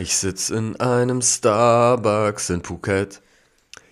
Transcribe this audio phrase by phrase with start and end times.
[0.00, 3.20] Ich sitze in einem Starbucks in Phuket.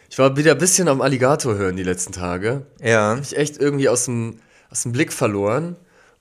[0.08, 2.65] Ich war wieder ein bisschen am Alligator hören die letzten Tage.
[2.81, 3.17] Ja.
[3.17, 4.40] Hab ich echt irgendwie aus dem,
[4.71, 5.76] aus dem Blick verloren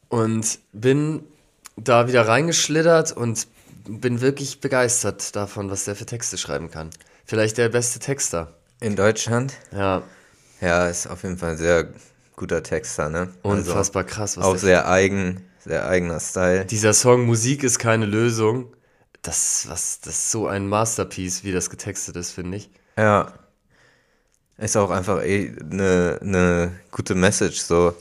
[0.10, 1.24] und bin
[1.78, 3.48] da wieder reingeschlittert und
[3.88, 6.90] bin wirklich begeistert davon, was der für Texte schreiben kann.
[7.24, 8.58] Vielleicht der beste Texter.
[8.82, 9.54] In Deutschland?
[9.72, 10.04] Ja,
[10.60, 11.88] Ja, ist auf jeden Fall ein sehr
[12.36, 13.30] guter Texter, ne?
[13.42, 14.36] unfassbar krass.
[14.36, 16.66] Was Also, auch sehr eigen, sehr eigener Style.
[16.66, 18.74] Dieser Song Musik ist keine Lösung.
[19.22, 22.70] Das, was, das ist so ein Masterpiece, wie das getextet ist, finde ich.
[22.98, 23.34] Ja.
[24.58, 27.94] Ist auch einfach eh eine ne gute Message, so.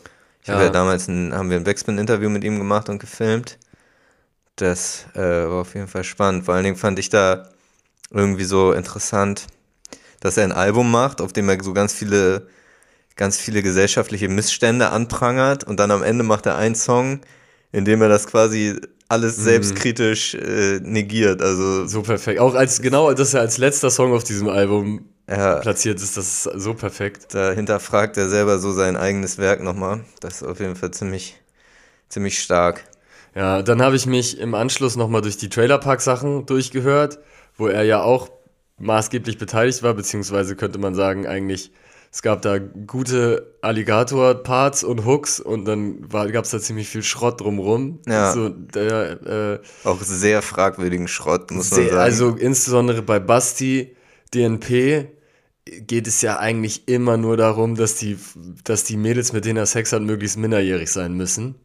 [0.42, 0.66] Ich habe Ja.
[0.66, 3.58] ja damals ein, haben wir ein Backspin-Interview mit ihm gemacht und gefilmt.
[4.56, 6.44] Das äh, war auf jeden Fall spannend.
[6.46, 7.50] Vor allen Dingen fand ich da
[8.10, 9.46] irgendwie so interessant,
[10.20, 12.48] dass er ein Album macht, auf dem er so ganz viele,
[13.16, 17.20] ganz viele gesellschaftliche Missstände anprangert und dann am Ende macht er einen Song,
[17.72, 21.42] in dem er das quasi alles selbstkritisch äh, negiert.
[21.42, 22.40] Also So perfekt.
[22.40, 26.46] Auch als, genau, dass er als letzter Song auf diesem Album ja, platziert ist, das
[26.46, 27.34] ist so perfekt.
[27.34, 30.04] da hinterfragt er selber so sein eigenes Werk nochmal.
[30.20, 31.40] Das ist auf jeden Fall ziemlich,
[32.08, 32.84] ziemlich stark.
[33.34, 37.18] Ja, dann habe ich mich im Anschluss nochmal durch die Trailerpark-Sachen durchgehört,
[37.56, 38.30] wo er ja auch
[38.78, 41.70] maßgeblich beteiligt war, beziehungsweise könnte man sagen, eigentlich,
[42.16, 47.42] es gab da gute Alligator-Parts und Hooks und dann gab es da ziemlich viel Schrott
[47.42, 47.98] drumrum.
[48.08, 48.32] Ja.
[48.32, 52.00] So, der, äh, Auch sehr fragwürdigen Schrott, muss man Sehr, sagen.
[52.00, 53.94] also insbesondere bei Basti,
[54.32, 55.08] DNP,
[55.66, 58.16] geht es ja eigentlich immer nur darum, dass die,
[58.64, 61.56] dass die Mädels, mit denen er Sex hat, möglichst minderjährig sein müssen.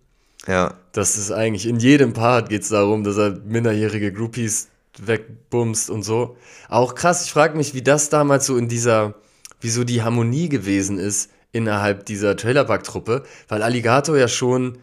[0.47, 4.67] ja, Das ist eigentlich, in jedem Part geht es darum, dass er minderjährige Groupies
[4.99, 6.35] wegbumst und so.
[6.67, 9.13] Auch krass, ich frage mich, wie das damals so in dieser,
[9.61, 14.77] wieso die Harmonie gewesen ist innerhalb dieser Trailerpark-Truppe, weil Alligator ja schon,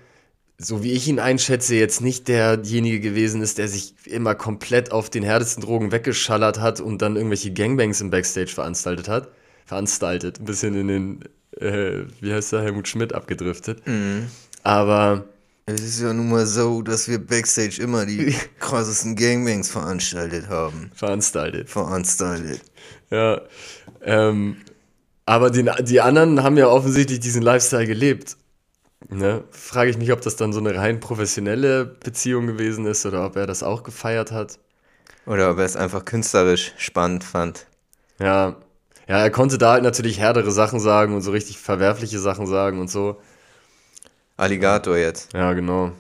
[0.59, 5.11] so wie ich ihn einschätze, jetzt nicht derjenige gewesen ist, der sich immer komplett auf
[5.11, 9.29] den härtesten Drogen weggeschallert hat und dann irgendwelche Gangbangs im Backstage veranstaltet hat.
[9.67, 11.21] Veranstaltet, ein bisschen in den,
[11.61, 13.83] äh, wie heißt der, Helmut Schmidt abgedriftet.
[14.63, 15.25] Aber
[15.67, 20.91] es ist ja nun mal so, dass wir Backstage immer die krassesten Gangbangs veranstaltet haben.
[20.95, 21.69] veranstaltet.
[21.69, 22.63] Veranstaltet.
[23.11, 23.43] Ja.
[24.03, 24.57] Ähm,
[25.29, 28.39] aber den, die anderen haben ja offensichtlich diesen Lifestyle gelebt.
[29.11, 29.45] Ne?
[29.51, 33.37] Frage ich mich, ob das dann so eine rein professionelle Beziehung gewesen ist oder ob
[33.37, 34.59] er das auch gefeiert hat.
[35.27, 37.67] Oder ob er es einfach künstlerisch spannend fand.
[38.19, 38.57] Ja.
[39.07, 42.81] Ja, er konnte da halt natürlich härtere Sachen sagen und so richtig verwerfliche Sachen sagen
[42.81, 43.21] und so.
[44.39, 45.35] Alligator jetzt.
[45.35, 45.93] Ja, genau.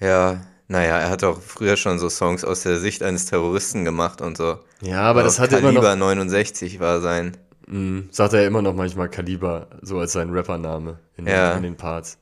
[0.00, 4.20] Ja, naja, er hat auch früher schon so Songs aus der Sicht eines Terroristen gemacht
[4.20, 4.58] und so.
[4.82, 7.36] Ja, aber das hatte immer Kaliber noch, 69 war sein.
[7.70, 11.50] Mh, sagt er immer noch manchmal Kaliber, so als sein Rappername in, Ja.
[11.50, 12.18] den, in den Parts.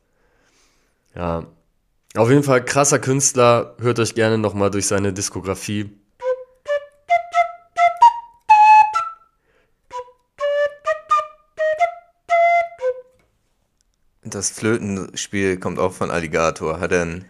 [1.14, 1.46] Ja.
[2.16, 5.90] Auf jeden Fall krasser Künstler, hört euch gerne nochmal durch seine Diskografie.
[14.22, 16.80] Das Flötenspiel kommt auch von Alligator.
[16.80, 17.24] Hat er, ein,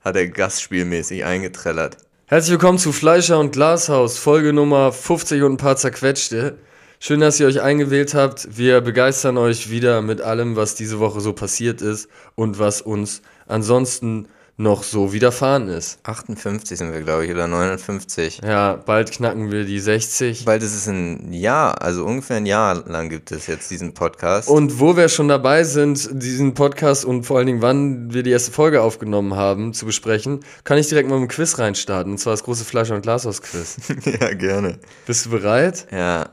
[0.00, 1.96] hat er gastspielmäßig eingetrellert.
[2.26, 6.58] Herzlich willkommen zu Fleischer und Glashaus, Folge Nummer 50 und ein paar zerquetschte.
[7.00, 8.58] Schön, dass ihr euch eingewählt habt.
[8.58, 13.22] Wir begeistern euch wieder mit allem, was diese Woche so passiert ist und was uns
[13.46, 14.26] ansonsten
[14.56, 16.00] noch so widerfahren ist.
[16.02, 18.40] 58 sind wir, glaube ich, oder 59.
[18.44, 20.44] Ja, bald knacken wir die 60.
[20.44, 24.48] Bald ist es ein Jahr, also ungefähr ein Jahr lang gibt es jetzt diesen Podcast.
[24.48, 28.32] Und wo wir schon dabei sind, diesen Podcast und vor allen Dingen, wann wir die
[28.32, 32.10] erste Folge aufgenommen haben, zu besprechen, kann ich direkt mal mit einem Quiz reinstarten.
[32.10, 33.76] Und zwar das große Fleischer- und Glashaus-Quiz.
[34.20, 34.80] ja, gerne.
[35.06, 35.86] Bist du bereit?
[35.92, 36.30] Ja,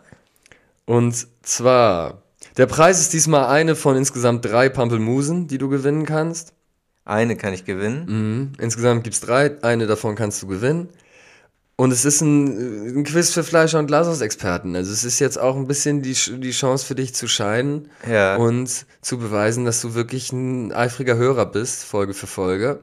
[0.85, 2.22] Und zwar,
[2.57, 6.53] der Preis ist diesmal eine von insgesamt drei Pampelmusen, die du gewinnen kannst.
[7.06, 8.06] eine kann ich gewinnen.
[8.07, 8.53] Mhm.
[8.59, 10.90] Insgesamt gibt es drei, eine davon kannst du gewinnen.
[11.78, 14.75] Und es ist ein, ein Quiz für Fleischer- und Glashaus-Experten.
[14.78, 18.38] Also es ist jetzt auch ein bisschen die, die Chance für dich zu scheinen Ja.
[18.38, 22.79] und zu beweisen, dass du wirklich ein eifriger Hörer bist, Folge für Folge.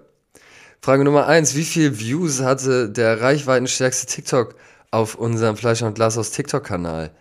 [0.83, 4.57] Frage Nummer eins, wie viel Views hatte der reichweitenstärkste TikTok
[4.91, 7.13] auf unserem Fleischer- und Glashaus TikTok-Kanal?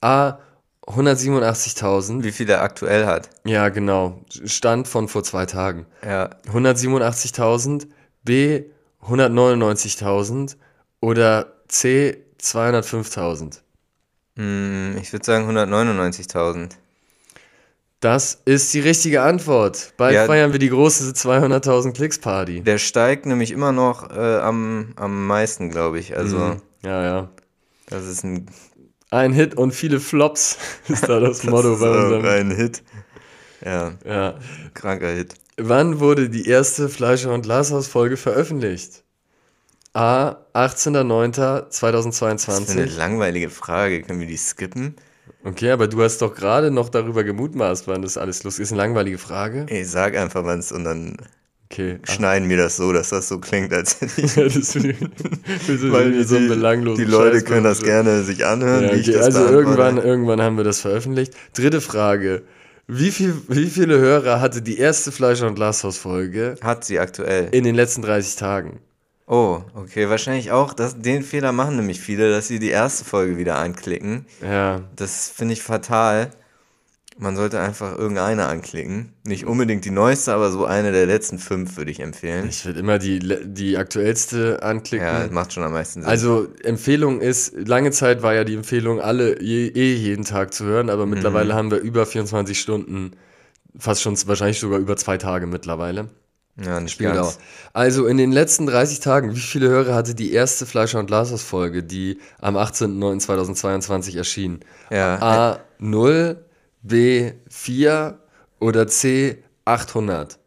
[0.00, 0.38] A,
[0.86, 2.22] 187.000.
[2.24, 3.30] Wie viel er aktuell hat.
[3.44, 4.20] Ja, genau.
[4.44, 5.86] Stand von vor zwei Tagen.
[6.04, 6.30] Ja.
[6.52, 7.86] 187.000,
[8.24, 8.64] B
[9.06, 10.56] 199.000
[11.00, 13.60] oder C 205.000.
[14.36, 16.70] Hm, ich würde sagen 199.000.
[18.00, 19.92] Das ist die richtige Antwort.
[19.98, 20.24] Bald Ja.
[20.26, 22.62] feiern wir die große 200.000 Klicks Party.
[22.62, 26.16] Der steigt nämlich immer noch äh, am, am meisten, glaube ich.
[26.16, 26.62] Also, Mhm.
[26.82, 27.28] Ja, ja.
[27.90, 28.46] das ist ein,
[29.10, 30.58] Ein Hit und viele Flops
[30.88, 32.24] ist da das, das Motto bei unserem.
[32.24, 32.82] ein Hit.
[33.64, 34.38] Ja, Ja.
[34.74, 35.34] kranker Hit.
[35.58, 39.04] Wann wurde die erste Fleischer- und Glashaus-Folge veröffentlicht?
[39.92, 40.36] A.
[40.54, 42.70] Das ist 18.09.2022.
[42.72, 44.02] eine langweilige Frage.
[44.02, 44.94] Können wir die skippen?
[45.44, 48.72] Okay, aber du hast doch gerade noch darüber gemutmaßt, wann das alles los ist.
[48.72, 49.66] Eine langweilige Frage.
[49.68, 51.16] Ey, sag einfach was und dann
[51.72, 52.00] Okay.
[52.02, 54.34] schneiden wir das so, dass das so klingt, als hätte ich.
[54.34, 54.74] Das
[55.92, 56.48] Weil weil so einen
[56.96, 59.46] die, die Leute Scheiß können das gerne sich anhören, Ja, wie ich okay, das also
[59.46, 61.32] irgendwann, irgendwann haben wir das veröffentlicht.
[61.54, 62.42] Dritte Frage.
[62.88, 67.48] Wie, viel, wie viele Hörer hatte die erste Fleischer- und Glashaus-Folge Hat sie aktuell.
[67.52, 68.80] in den letzten 30 Tagen?
[69.28, 70.72] Oh, okay, wahrscheinlich auch.
[70.74, 74.26] Das, den Fehler machen nämlich viele, dass sie die erste Folge wieder anklicken.
[74.42, 76.30] Ja, Das finde ich fatal.
[77.18, 79.12] Man sollte einfach irgendeine anklicken.
[79.26, 82.48] Nicht unbedingt die neueste, aber so eine der letzten fünf würde ich empfehlen.
[82.48, 85.06] ich würde immer die, die aktuellste anklicken.
[85.06, 86.08] Ja, das macht schon am meisten Sinn.
[86.10, 90.64] Also Empfehlung ist, lange Zeit war ja die Empfehlung, alle je, eh jeden Tag zu
[90.64, 91.10] hören, aber Mhm.
[91.14, 93.12] mittlerweile haben wir über 24 Stunden,
[93.78, 96.08] fast schon wahrscheinlich sogar über zwei Tage mittlerweile.
[96.62, 97.14] ja, nicht Genau.
[97.14, 97.38] ganz.
[97.72, 101.42] Also in den letzten 30 Tagen, wie viele Hörer hatte die erste Fleischer und Glashaus
[101.42, 104.60] Folge, die am 18.09.2022 erschien?
[104.90, 106.36] Ja, A 0,
[106.82, 108.18] B 4
[108.58, 110.38] oder C 800?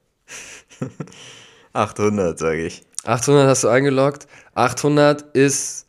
[1.73, 2.83] 800, sage ich.
[3.05, 4.27] 800 hast du eingeloggt.
[4.55, 5.87] 800 ist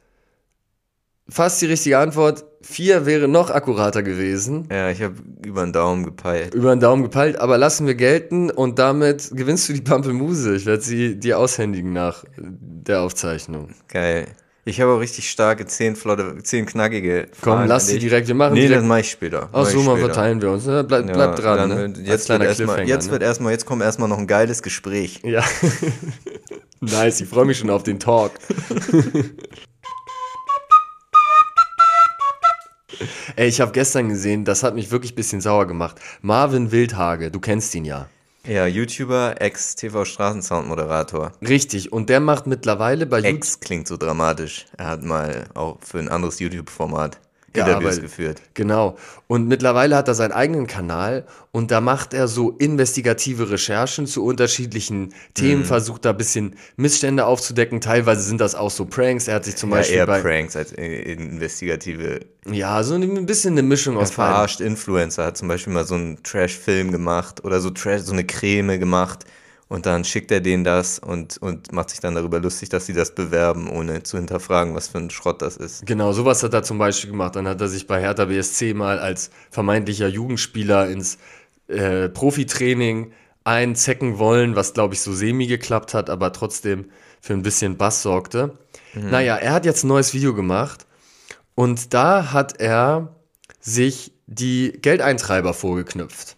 [1.29, 2.45] fast die richtige Antwort.
[2.63, 4.69] 4 wäre noch akkurater gewesen.
[4.71, 6.55] Ja, ich habe über den Daumen gepeilt.
[6.55, 10.57] Über den Daumen gepeilt, aber lassen wir gelten und damit gewinnst du die Pampelmuse.
[10.57, 13.75] Ich werde sie dir aushändigen nach der Aufzeichnung.
[13.89, 14.29] Geil.
[14.67, 18.05] Ich habe auch richtig starke, zehn flotte, zehn knackige Komm, Fragen lass an sie dich.
[18.05, 18.29] direkt.
[18.29, 19.49] Wir machen Nee, direkt das mache ich später.
[19.53, 20.65] Ach Mach so, mal verteilen wir uns.
[20.65, 20.83] Ne?
[20.85, 21.69] Bleib, Ja, bleib dran.
[21.69, 22.01] dann ne?
[22.03, 23.13] Jetzt, wird erstmal, jetzt ne?
[23.13, 25.21] wird erstmal, jetzt kommt erstmal noch ein geiles Gespräch.
[25.23, 25.45] Ja.
[26.81, 28.33] nice, ich freue mich schon auf den Talk.
[33.37, 35.97] Ey, ich habe gestern gesehen, das hat mich wirklich ein bisschen sauer gemacht.
[36.23, 38.09] Marvin Wildhage, du kennst ihn ja.
[38.47, 41.33] Ja, YouTuber, Ex-TV-Straßensound-Moderator.
[41.41, 43.37] Richtig, und der macht mittlerweile bei YouTube.
[43.37, 44.67] Ex klingt so dramatisch.
[44.77, 47.19] Er hat mal auch für ein anderes YouTube-Format
[47.55, 48.03] Interviews Gearbeitet.
[48.03, 48.43] geführt.
[48.55, 48.97] Genau.
[49.29, 54.25] Und mittlerweile hat er seinen eigenen Kanal und da macht er so investigative Recherchen zu
[54.25, 55.67] unterschiedlichen Themen, Mhm.
[55.67, 57.81] versucht da ein bisschen Missstände aufzudecken.
[57.81, 59.29] Teilweise sind das auch so Pranks.
[59.29, 60.21] Er hat sich zum Ja, Beispiel eher bei.
[60.21, 62.21] Pranks als investigative.
[62.47, 64.33] Ja, so ein bisschen eine Mischung aus beiden.
[64.33, 68.25] verarscht Influencer, hat zum Beispiel mal so einen Trash-Film gemacht oder so Trash, so eine
[68.25, 69.25] Creme gemacht
[69.69, 72.93] und dann schickt er denen das und, und macht sich dann darüber lustig, dass sie
[72.93, 75.87] das bewerben, ohne zu hinterfragen, was für ein Schrott das ist.
[75.87, 77.37] Genau, sowas hat er zum Beispiel gemacht.
[77.37, 81.19] Dann hat er sich bei Hertha BSC mal als vermeintlicher Jugendspieler ins
[81.69, 83.13] äh, Profitraining
[83.45, 86.91] einzecken wollen, was glaube ich so semi geklappt hat, aber trotzdem
[87.21, 88.59] für ein bisschen Bass sorgte.
[88.95, 90.87] Naja, er hat jetzt ein neues Video gemacht
[91.55, 93.17] und da hat er
[93.61, 96.37] sich die Geldeintreiber vorgeknüpft.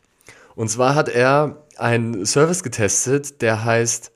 [0.55, 4.13] Und zwar hat er einen Service getestet, der heißt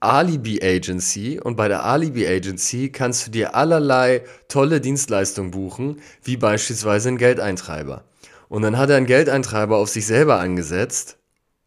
[0.00, 1.40] Alibi Agency.
[1.40, 7.18] Und bei der Alibi Agency kannst du dir allerlei tolle Dienstleistungen buchen, wie beispielsweise einen
[7.18, 8.04] Geldeintreiber.
[8.48, 11.18] Und dann hat er einen Geldeintreiber auf sich selber angesetzt.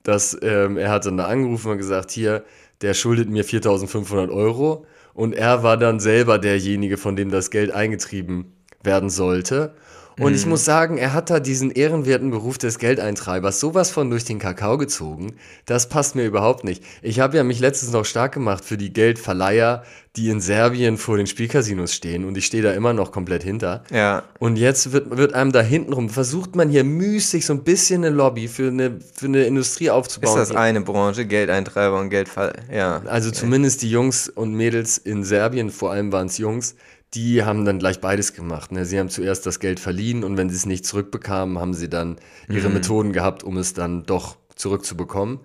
[0.04, 2.44] dass ähm, er hat dann da angerufen und gesagt, hier,
[2.82, 4.86] der schuldet mir 4.500 Euro.
[5.14, 8.54] Und er war dann selber derjenige, von dem das Geld eingetrieben
[8.84, 9.74] werden sollte.
[10.20, 14.24] Und ich muss sagen, er hat da diesen ehrenwerten Beruf des Geldeintreibers sowas von durch
[14.24, 15.36] den Kakao gezogen.
[15.66, 16.84] Das passt mir überhaupt nicht.
[17.02, 19.84] Ich habe ja mich letztens noch stark gemacht für die Geldverleiher,
[20.16, 22.24] die in Serbien vor den Spielcasinos stehen.
[22.24, 23.84] Und ich stehe da immer noch komplett hinter.
[23.92, 28.06] Ja, Und jetzt wird, wird einem da hintenrum, versucht man hier müßig so ein bisschen
[28.06, 30.38] eine Lobby für eine, für eine Industrie ist aufzubauen.
[30.38, 32.54] das eine Branche, Geldeintreiber und Geldfall.
[32.74, 33.02] Ja.
[33.06, 36.76] Also zumindest die Jungs und Mädels in Serbien, vor allem waren es Jungs,
[37.14, 38.72] die haben dann gleich beides gemacht.
[38.72, 38.86] Ne?
[38.86, 42.18] Sie haben zuerst das Geld verliehen und wenn sie es nicht zurückbekamen, haben sie dann
[42.50, 45.40] ihre Methoden gehabt, um es dann doch zurückzubekommen.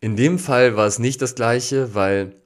[0.00, 2.36] In dem Fall war es nicht das gleiche, weil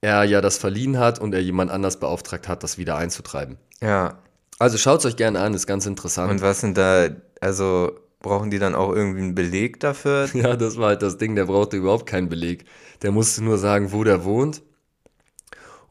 [0.00, 3.58] er ja das verliehen hat und er jemand anders beauftragt hat, das wieder einzutreiben.
[3.80, 4.18] ja.
[4.60, 6.30] Also schaut es euch gerne an, ist ganz interessant.
[6.30, 7.08] Und was sind da,
[7.40, 10.28] also brauchen die dann auch irgendwie einen Beleg dafür?
[10.34, 12.64] Ja, das war halt das Ding, der brauchte überhaupt keinen Beleg.
[13.02, 14.62] Der musste nur sagen, wo der wohnt.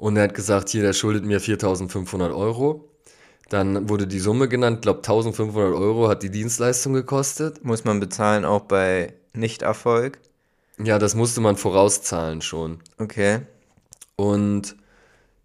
[0.04, 2.90] Und er hat gesagt, hier, der schuldet mir 4.500 Euro.
[3.48, 7.64] Dann wurde die Summe genannt, glaube 1.500 Euro hat die Dienstleistung gekostet.
[7.64, 10.20] Muss man bezahlen auch bei Nichterfolg?
[10.78, 12.80] Ja, das musste man vorauszahlen schon.
[12.98, 13.44] Okay.
[14.18, 14.76] Und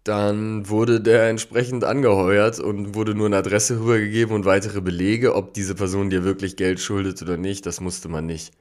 [0.03, 5.53] dann wurde der entsprechend angeheuert und wurde nur eine Adresse rübergegeben und weitere Belege, ob
[5.53, 8.51] diese Person dir wirklich Geld schuldet oder nicht, das musste man nicht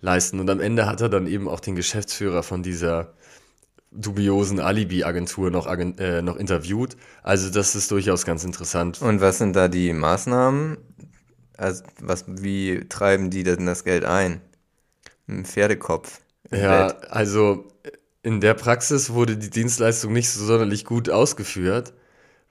[0.00, 0.38] leisten.
[0.38, 3.14] Und am Ende hat er dann eben auch den Geschäftsführer von dieser
[3.94, 6.96] dubiosen Alibi-Agentur noch, äh, noch interviewt.
[7.22, 9.00] Also das ist durchaus ganz interessant.
[9.02, 10.78] Und was sind da die Maßnahmen?
[11.56, 14.40] Also, was, wie treiben die denn das Geld ein?
[15.28, 16.20] Ein Pferdekopf.
[16.50, 17.10] Ja, Bett.
[17.10, 17.68] also
[18.22, 21.92] in der Praxis wurde die Dienstleistung nicht so sonderlich gut ausgeführt,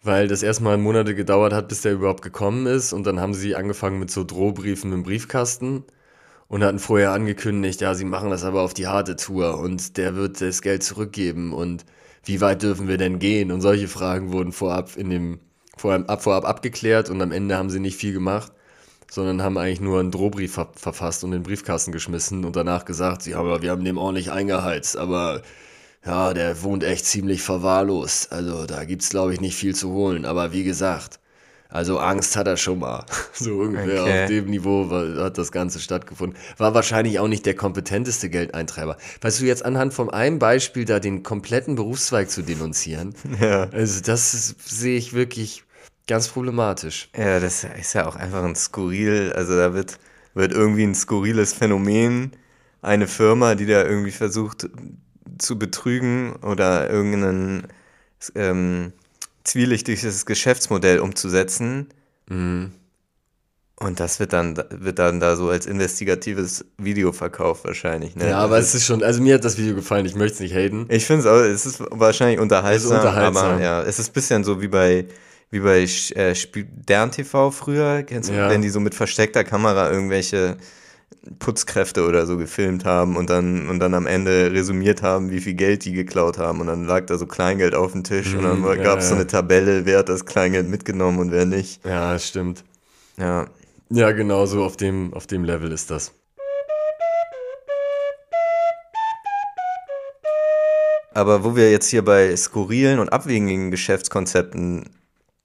[0.02, 2.94] weil das erstmal Monate gedauert hat, bis der überhaupt gekommen ist.
[2.94, 5.84] Und dann haben sie angefangen mit so Drohbriefen im Briefkasten
[6.52, 10.16] und hatten vorher angekündigt, ja, sie machen das aber auf die harte Tour und der
[10.18, 11.86] wird das Geld zurückgeben und
[12.26, 13.54] wie weit dürfen wir denn gehen?
[13.54, 15.40] Und solche Fragen wurden vorab in dem
[15.78, 18.52] vorab, vorab abgeklärt und am Ende haben sie nicht viel gemacht,
[19.10, 22.84] sondern haben eigentlich nur einen Drohbrief ver verfasst und in den Briefkasten geschmissen und danach
[22.84, 25.44] gesagt, sie haben, wir haben dem ordentlich eingeheizt, aber
[26.06, 28.34] ja, der wohnt echt ziemlich verwahrlost.
[28.34, 31.21] Also da gibt's glaube ich nicht viel zu holen, aber wie gesagt,
[31.72, 33.06] also Angst hat er schon mal.
[33.34, 34.24] So ungefähr Okay.
[34.24, 36.38] auf dem Niveau war, hat das Ganze stattgefunden.
[36.58, 38.98] War wahrscheinlich auch nicht der kompetenteste Geldeintreiber.
[39.22, 43.64] Weißt du, jetzt anhand von einem Beispiel da den kompletten Berufszweig zu denunzieren, Ja.
[43.72, 45.64] also das ist, sehe ich wirklich
[46.08, 47.10] ganz problematisch.
[47.18, 49.98] Ja, das ist ja auch einfach ein skurril, also da wird,
[50.34, 52.32] wird irgendwie ein skurriles Phänomen,
[52.82, 54.68] eine Firma, die da irgendwie versucht
[55.38, 57.68] zu betrügen oder irgendein
[58.36, 58.92] ähm,
[59.44, 61.88] zwielichtiges Geschäftsmodell umzusetzen.
[62.30, 68.16] Und das wird dann, wird dann da so als investigatives Video verkauft wahrscheinlich.
[68.16, 68.30] Ne?
[68.30, 70.54] Ja, aber es ist schon, also mir hat das Video gefallen, ich möchte es nicht
[70.56, 70.86] haten.
[70.90, 73.46] Ich finde es auch, es ist wahrscheinlich unterhaltsam, Es ist unterhaltsam.
[73.54, 75.06] aber ja, es ist ein bisschen so wie bei,
[75.50, 78.50] wie bei äh, Stern TV früher, kennst du, Ja.
[78.50, 80.58] wenn die so mit versteckter Kamera irgendwelche
[81.40, 85.54] Putzkräfte oder so gefilmt haben und dann, und dann am Ende resümiert haben, wie viel
[85.54, 88.60] Geld die geklaut haben und dann lag da so Kleingeld auf dem Tisch und dann
[88.62, 91.86] Mhm, ja, gab es so eine Tabelle, wer hat das Kleingeld mitgenommen und wer nicht.
[91.86, 92.64] Ja, das stimmt.
[93.18, 93.46] Ja,
[93.90, 96.12] Ja, genau so auf dem, auf dem Level ist das.
[101.14, 104.90] Aber wo wir jetzt hier bei skurrilen und abwegigen Geschäftskonzepten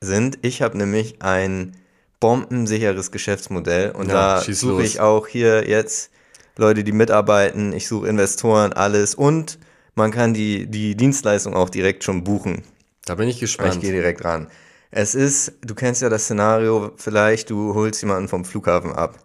[0.00, 1.76] sind, ich habe nämlich ein
[2.20, 6.10] bombensicheres Geschäftsmodell und Ja, da suche ich auch hier jetzt
[6.56, 9.58] Leute, die mitarbeiten, ich suche Investoren, alles und
[9.94, 12.62] man kann die, die Dienstleistung auch direkt schon buchen.
[13.04, 13.80] Da bin ich Ich gespannt.
[13.80, 14.48] gehe direkt ran.
[14.90, 19.18] Es ist, du kennst ja das Szenario, vielleicht du holst jemanden vom Flughafen ab.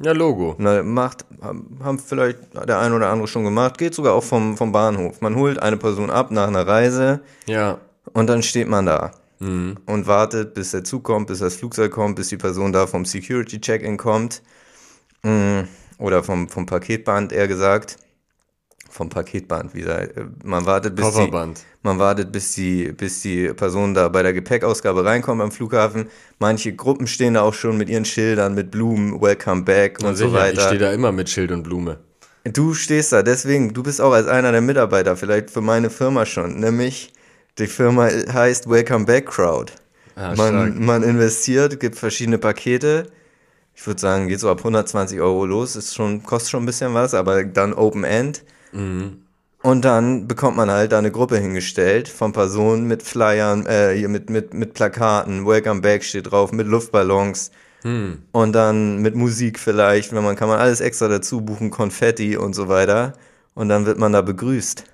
[0.00, 0.54] Ja, Logo.
[0.58, 4.56] Na, macht, haben haben vielleicht der ein oder andere schon gemacht, geht sogar auch vom,
[4.56, 5.20] vom Bahnhof.
[5.20, 7.78] Man holt eine Person ab nach einer Reise Ja.
[8.12, 9.76] und dann steht man da Mhm.
[9.86, 13.04] und wartet, bis der Zug kommt, bis das Flugzeug kommt, bis die Person da vom
[13.04, 14.42] Security-Check-In kommt.
[15.22, 15.60] Mm,
[15.98, 17.96] Oder vom, vom Paketband, eher gesagt.
[18.90, 20.16] Vom Paketband, wie gesagt.
[20.16, 21.30] Äh, Man wartet, bis die,
[21.82, 26.08] man wartet, bis die, bis die Person da bei der Gepäckausgabe reinkommt am Flughafen.
[26.38, 30.16] Manche Gruppen stehen da auch schon mit ihren Schildern, mit Blumen, Welcome back und Und
[30.16, 30.66] so sicher, ich weiter.
[30.68, 31.98] stehe da immer mit Schild und Blume.
[32.44, 36.24] Du stehst da, deswegen, du bist auch als einer der Mitarbeiter, vielleicht für meine Firma
[36.24, 36.58] schon.
[36.60, 37.12] Nämlich,
[37.58, 39.72] die Firma heißt Welcome Back Crowd.
[40.16, 43.10] Ah, man, man investiert, gibt verschiedene Pakete.
[43.74, 46.94] Ich würde sagen, geht so ab 120 Euro los, ist schon, kostet schon ein bisschen
[46.94, 48.42] was, aber dann Open End.
[48.72, 49.18] Mhm.
[49.62, 54.30] Und dann bekommt man halt da eine Gruppe hingestellt von Personen mit Flyern, äh, mit,
[54.30, 57.50] mit, mit Plakaten, Welcome Back steht drauf, mit Luftballons.
[57.82, 58.22] Hm.
[58.32, 62.54] Und dann mit Musik vielleicht, wenn man kann man alles extra dazu buchen, Konfetti und
[62.54, 63.14] so weiter.
[63.54, 64.84] Und dann wird man da begrüßt.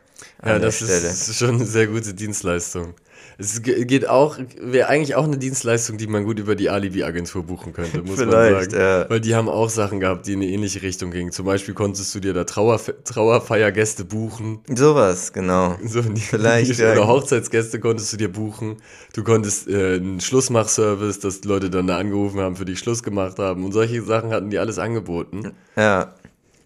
[0.44, 1.08] Ja, das Stelle.
[1.08, 2.94] ist schon eine sehr gute Dienstleistung.
[3.36, 7.42] Es ge- geht auch, wäre eigentlich auch eine Dienstleistung, die man gut über die Alibi-Agentur
[7.42, 8.68] buchen könnte, muss man sagen.
[8.72, 9.10] ja.
[9.10, 11.32] Weil die haben auch Sachen gehabt, die in eine ähnliche Richtung gingen.
[11.32, 14.60] Zum Beispiel konntest du dir da Trauer, Trauerfeiergäste buchen.
[14.72, 15.76] Sowas, genau.
[15.84, 16.92] So, die, Vielleicht, die, ja.
[16.92, 18.76] Oder Hochzeitsgäste konntest du dir buchen.
[19.14, 23.02] Du konntest äh, einen Schlussmachservice, dass die Leute dann da angerufen haben, für dich Schluss
[23.02, 23.64] gemacht haben.
[23.64, 25.52] Und solche Sachen hatten die alles angeboten.
[25.76, 26.14] Ja,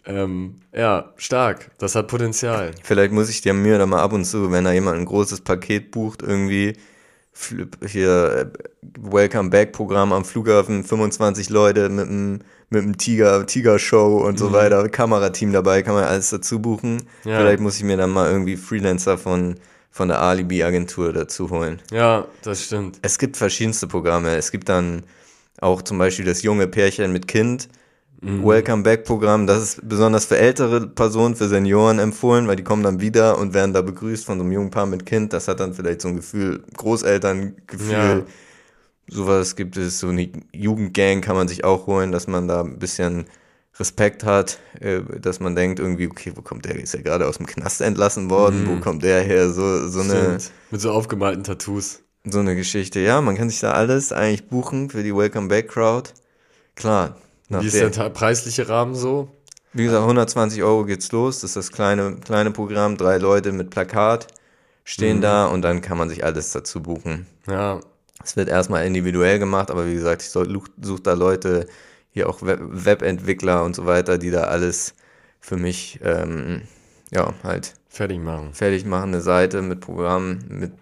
[0.09, 1.71] Ähm, ja, stark.
[1.79, 2.73] Das hat Potenzial.
[2.83, 5.43] Vielleicht muss ich dir mir da mal ab und zu, wenn da jemand ein großes
[5.43, 6.77] Paket bucht, irgendwie
[7.87, 8.47] hier äh,
[9.01, 14.53] Welcome Back Programm am Flughafen, 25 Leute mit einem mit einem Tiger, Tiger-Show und so
[14.53, 17.03] weiter, Kamerateam dabei, kann man alles dazu buchen.
[17.25, 17.39] Ja.
[17.39, 19.55] Vielleicht muss ich mir dann mal irgendwie Freelancer von,
[19.91, 21.81] von der Alibi-Agentur dazu holen.
[21.91, 22.99] Ja, das stimmt.
[23.01, 24.37] Es gibt verschiedenste Programme.
[24.37, 25.05] Es gibt dann
[25.61, 27.69] auch zum Beispiel das junge Pärchen mit Kind.
[28.21, 32.83] Welcome Back Programm, das ist besonders für ältere Personen, für Senioren empfohlen, weil die kommen
[32.83, 35.33] dann wieder und werden da begrüßt von so einem jungen Paar mit Kind.
[35.33, 37.93] Das hat dann vielleicht so ein Gefühl, Großelterngefühl.
[37.93, 38.23] Ja.
[39.07, 42.81] Sowas gibt es, so eine Jugendgang kann man sich auch holen, dass man da ein
[42.81, 43.27] bisschen
[43.79, 46.75] Respekt hat, äh, dass man denkt irgendwie, okay, wo kommt der?
[46.75, 48.67] Ist er gerade aus dem Knast entlassen worden?
[48.67, 49.51] Wo kommt der her?
[49.51, 50.51] So, so eine Stimmt.
[50.73, 52.01] Mit so aufgemalten Tattoos.
[52.25, 52.99] so eine Geschichte.
[52.99, 56.11] Ja, man kann sich da alles eigentlich buchen für die Welcome Back Crowd.
[56.75, 57.17] Klar.
[57.49, 59.29] Wie ist der, der preisliche Rahmen so?
[59.73, 61.41] wie gesagt, 120 Euro geht's los.
[61.41, 62.97] Das ist das kleine, kleine Programm.
[62.97, 64.27] Drei Leute mit Plakat
[64.85, 67.27] stehen da und dann kann man sich alles dazu buchen.
[67.47, 67.81] Ja,
[68.25, 71.67] Es wird erstmal individuell gemacht, aber wie gesagt, ich suche da Leute,
[72.11, 74.95] hier auch Web Webentwickler und so weiter, die da alles
[75.41, 76.63] für mich ähm,
[77.13, 78.55] ja, halt fertig machen.
[78.55, 80.73] fertig machen, eine Seite mit Programmen, mit,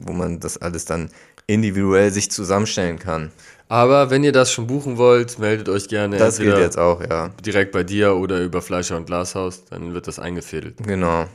[0.00, 1.10] wo man das alles dann
[1.48, 3.32] individuell sich zusammenstellen kann.
[3.68, 7.30] Aber wenn ihr das schon buchen wollt, meldet euch gerne Das geht jetzt auch, ja.
[7.44, 10.76] direkt bei dir oder über Fleischer und Glashaus, dann wird das eingefädelt.
[10.86, 11.26] Genau.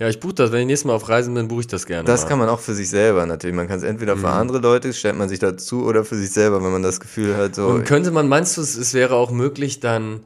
[0.00, 2.04] Ja, ich buche das, wenn ich nächstes Mal auf Reisen bin, buche ich das gerne.
[2.04, 2.28] Das mal.
[2.28, 3.54] kann man auch für sich selber natürlich.
[3.54, 6.62] Man kann es entweder für andere Leute, stellt man sich dazu, oder für sich selber,
[6.62, 7.66] wenn man das Gefühl hat, so.
[7.66, 10.20] Und könnte man, meinst du, es, es wäre auch möglich dann,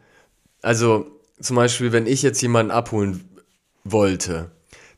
[0.61, 1.07] also
[1.41, 3.25] zum Beispiel, wenn ich jetzt jemanden abholen
[3.85, 4.51] wollte,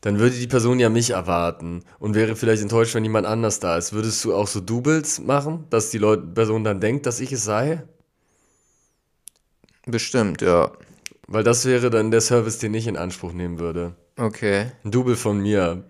[0.05, 3.75] dann würde die Person ja mich erwarten und wäre vielleicht enttäuscht, wenn jemand anders da
[3.75, 3.91] ist.
[3.91, 7.43] Würdest du auch so Doubles machen, dass die Leute, Person dann denkt, dass ich es
[7.43, 7.81] sei?
[9.87, 10.71] Bestimmt, ja.
[11.27, 13.95] Weil das wäre dann der Service, den ich in Anspruch nehmen würde.
[14.15, 14.67] Okay.
[14.83, 15.85] Ein Double von mir,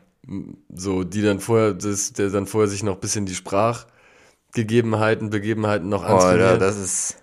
[0.73, 5.89] so, die dann vorher, das, der dann vorher sich noch ein bisschen die Sprachgegebenheiten, Begebenheiten
[5.89, 6.61] noch Oh, Alter, antrainiert.
[6.61, 7.17] das ist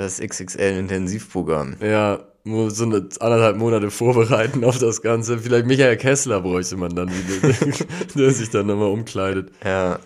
[0.00, 1.76] das XXL-Intensivprogramm.
[1.80, 5.38] Ja, nur so eine anderthalb Monate vorbereiten auf das Ganze.
[5.38, 7.54] Vielleicht Michael Kessler bräuchte man dann wieder,
[8.16, 9.50] der sich dann nochmal umkleidet.
[9.64, 9.98] Ja.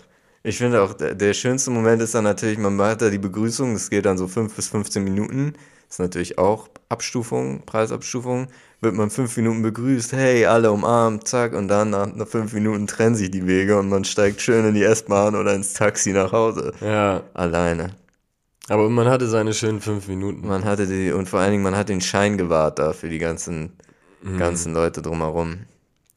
[0.43, 3.89] Ich finde auch, der, schönste Moment ist dann natürlich, man macht da die Begrüßung, das
[3.89, 5.53] geht dann so 5 bis 15 Minuten.
[5.89, 8.47] Ist natürlich auch Abstufung, Preisabstufung.
[8.81, 12.85] Wird man fünf Minuten begrüßt, hey, alle umarmt, zack, und dann nach, nach fünf Minuten
[12.85, 16.31] trennen sich die Wege und man steigt schön in die S-Bahn oder ins Taxi nach
[16.31, 16.73] Hause.
[16.81, 17.95] Ja, Alleine.
[18.67, 20.47] Aber man hatte seine schönen fünf Minuten.
[20.47, 23.19] Man hatte die, und vor allen Dingen, man hat den Schein gewahrt da für die
[23.19, 23.73] ganzen,
[24.37, 25.65] ganzen Leute drumherum.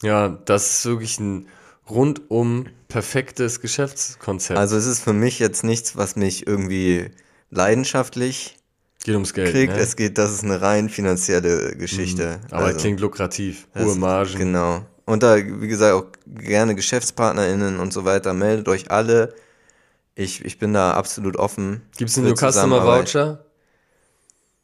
[0.02, 1.46] Ja, das ist wirklich ein
[1.88, 4.58] rundum perfektes Geschäftskonzept.
[4.58, 7.10] Also es ist für mich jetzt nichts, was mich irgendwie
[7.50, 8.56] leidenschaftlich
[9.04, 9.50] Geht ums Geld.
[9.50, 9.74] kriegt.
[9.74, 9.78] ne?
[9.78, 12.40] Es geht, das ist eine rein finanzielle Geschichte.
[12.50, 13.68] Aber Also, klingt lukrativ.
[13.76, 14.38] Hohe Margen.
[14.38, 14.86] Genau.
[15.04, 18.34] Und da, wie gesagt, auch gerne GeschäftspartnerInnen und so weiter.
[18.34, 19.34] Meldet euch alle.
[20.18, 21.82] Ich, ich bin da absolut offen.
[21.96, 22.84] Gibt es einen New Customer.
[22.84, 23.44] Voucher?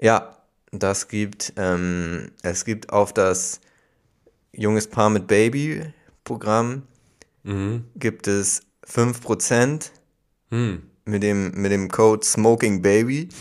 [0.00, 0.36] Ja,
[0.72, 3.60] das gibt, ähm, es gibt auf das
[4.52, 5.82] Junges Paar mit Baby
[6.24, 6.82] Programm
[7.44, 7.84] Mhm.
[7.94, 9.92] gibt es 5%
[10.50, 10.82] Hm.
[11.04, 13.28] mit dem, mit dem Code Smoking Baby.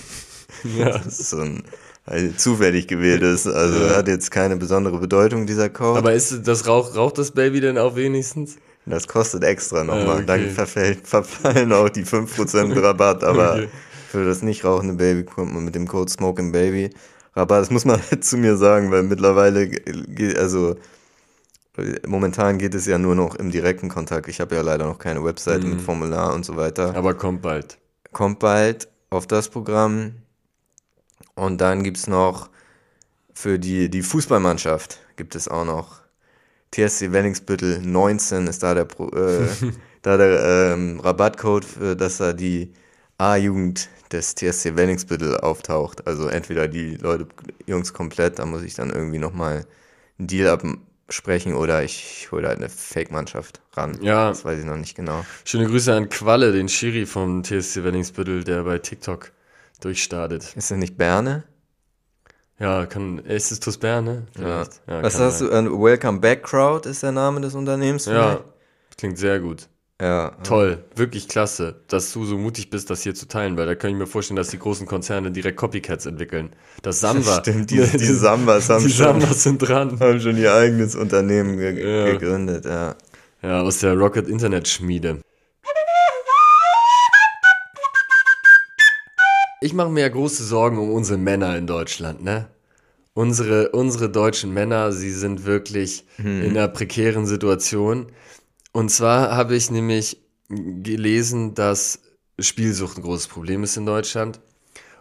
[0.63, 0.89] Ja.
[0.99, 1.63] Das ist so ein
[2.06, 3.95] halt zufällig gewähltes, also Ja.
[3.95, 5.97] hat jetzt keine besondere Bedeutung, dieser Code.
[5.97, 8.58] Aber ist das Rauch, raucht das Baby denn auch wenigstens?
[8.86, 10.08] Das kostet extra nochmal.
[10.08, 10.26] Ah, okay.
[10.26, 13.69] Dann verfällt, verfallen auch die 5% Rabatt, aber Okay.
[14.10, 16.89] für das nicht rauchende Baby kommt man mit dem Code Smoking Baby
[17.36, 17.62] Rabatt.
[17.62, 19.69] Das muss man halt zu mir sagen, weil mittlerweile,
[20.38, 20.76] also
[22.06, 24.28] momentan geht es ja nur noch im direkten Kontakt.
[24.28, 25.72] Ich habe ja leider noch keine Webseite Mhm.
[25.74, 26.96] mit Formular und so weiter.
[26.96, 27.78] Aber kommt bald.
[28.12, 30.15] kommt bald auf das Programm.
[31.36, 32.50] Und dann gibt es noch
[33.34, 36.03] für die, die Fußballmannschaft gibt es auch noch
[36.73, 39.47] TSC Wellingsbüttel 19 ist da der, Pro, äh,
[40.01, 42.73] da der ähm, Rabattcode, für, dass da die
[43.17, 46.07] A-Jugend des TSC Wellingsbüttel auftaucht.
[46.07, 47.27] Also entweder die Leute,
[47.67, 49.65] Jungs komplett, da muss ich dann irgendwie nochmal
[50.17, 53.99] einen Deal absprechen oder ich hole halt eine Fake-Mannschaft ran.
[54.01, 54.29] Ja.
[54.29, 55.23] Das weiß ich noch nicht genau.
[55.45, 59.31] Schöne Grüße an Qualle, den Schiri vom TSC Wenningsbüttel, der bei TikTok
[59.79, 60.53] durchstartet.
[60.55, 61.43] Ist das nicht Berne?
[62.63, 64.23] Ja, kann, ist es TuS Bern, ne?
[64.38, 64.41] Ja.
[64.63, 64.82] Vielleicht.
[64.88, 65.49] Ja, Was hast du?
[65.49, 68.06] Äh, Welcome Back Crowd ist der Name des Unternehmens.
[68.06, 68.15] sein.
[68.15, 68.43] Ja, vielleicht?
[68.97, 69.67] klingt sehr gut.
[70.02, 70.32] Ja.
[70.43, 73.89] Toll, wirklich klasse, dass du so mutig bist, das hier zu teilen, weil da kann
[73.91, 76.56] ich mir vorstellen, dass die großen Konzerne direkt Copycats entwickeln.
[76.84, 77.36] Das Samba.
[77.41, 79.99] Stimmt, die, die Sambas haben, die schon, Sambas sind dran.
[79.99, 82.12] haben schon ihr eigenes Unternehmen ge Ja.
[82.13, 82.63] gegründet.
[82.63, 82.95] Ja.
[83.41, 85.19] Ja, aus der Rocket Internet Schmiede.
[89.62, 92.47] Ich mache mir ja große Sorgen um unsere Männer in Deutschland, ne?
[93.15, 98.08] Unsere, unsere deutschen Männer, sie sind wirklich in einer prekären Situation.
[98.71, 100.17] Und zwar habe ich nämlich
[100.49, 101.99] gelesen, dass
[102.39, 104.39] Spielsucht ein großes Problem ist in Deutschland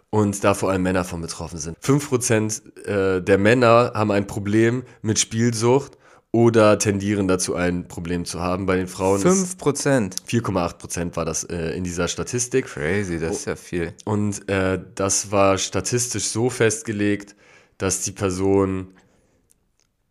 [0.09, 1.77] und da vor allem Männer von betroffen sind.
[1.79, 5.97] 5% äh, der Männer haben ein Problem mit Spielsucht
[6.31, 8.67] oder tendieren dazu, ein Problem zu haben.
[8.67, 10.25] Bei den Frauen ist 5%.
[10.27, 12.65] 4,8% war das äh, in dieser Statistik.
[12.65, 13.93] Crazy, das ist ja viel.
[14.05, 17.35] Und äh, das war statistisch so festgelegt,
[17.77, 18.87] dass die Person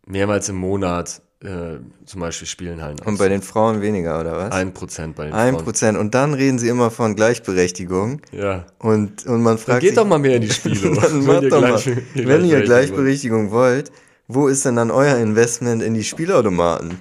[0.05, 4.51] mehrmals im Monat äh, zum Beispiel Spielenhallen Und bei den Frauen weniger, oder was?
[4.51, 5.63] Ein Prozent bei den Ein Frauen.
[5.65, 5.97] Prozent.
[5.97, 8.21] Und dann reden sie immer von Gleichberechtigung.
[8.31, 8.65] Ja.
[8.79, 10.95] Und, und man Dann fragt geht sich, doch mal mehr in die Spiele.
[11.01, 11.81] dann macht doch mal,
[12.13, 13.91] wenn ihr Gleichberechtigung wollt,
[14.29, 16.97] wo ist denn dann euer Investment in die Spielautomaten?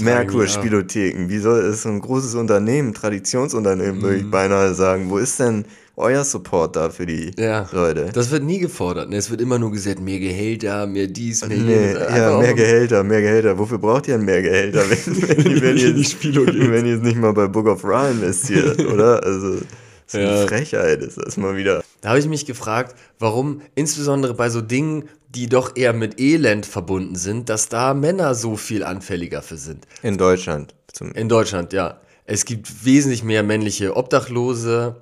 [0.00, 1.28] Merkur Spielotheken.
[1.28, 5.10] Wie soll es so ein großes Unternehmen, Traditionsunternehmen, würde ich beinahe sagen.
[5.10, 7.68] Wo ist denn euer Support da für die Ja.
[7.72, 8.10] Leute?
[8.12, 9.08] Das wird nie gefordert.
[9.08, 9.16] Ne?
[9.16, 13.22] Es wird immer nur gesagt, mehr Gehälter, mehr dies, mehr Nee, ja, mehr Gehälter, mehr
[13.22, 13.58] Gehälter.
[13.58, 15.92] Wofür braucht ihr denn mehr Gehälter, wenn, wenn, ihr- wenn, Wenn ihr
[16.52, 16.70] geht.
[16.72, 19.22] wenn ihr es nicht mal bei Book of Ra investiert, oder?
[19.24, 19.58] Also,
[20.06, 20.46] So eine Ja.
[20.46, 21.82] Frechheit ist das mal wieder.
[22.02, 26.64] Da habe ich mich gefragt, warum insbesondere bei so Dingen, die doch eher mit Elend
[26.66, 29.86] verbunden sind, dass da Männer so viel anfälliger für sind.
[30.02, 30.74] In Deutschland.
[30.92, 32.00] Zum, In Deutschland, ja.
[32.24, 34.96] Es gibt wesentlich mehr männliche Obdachlose.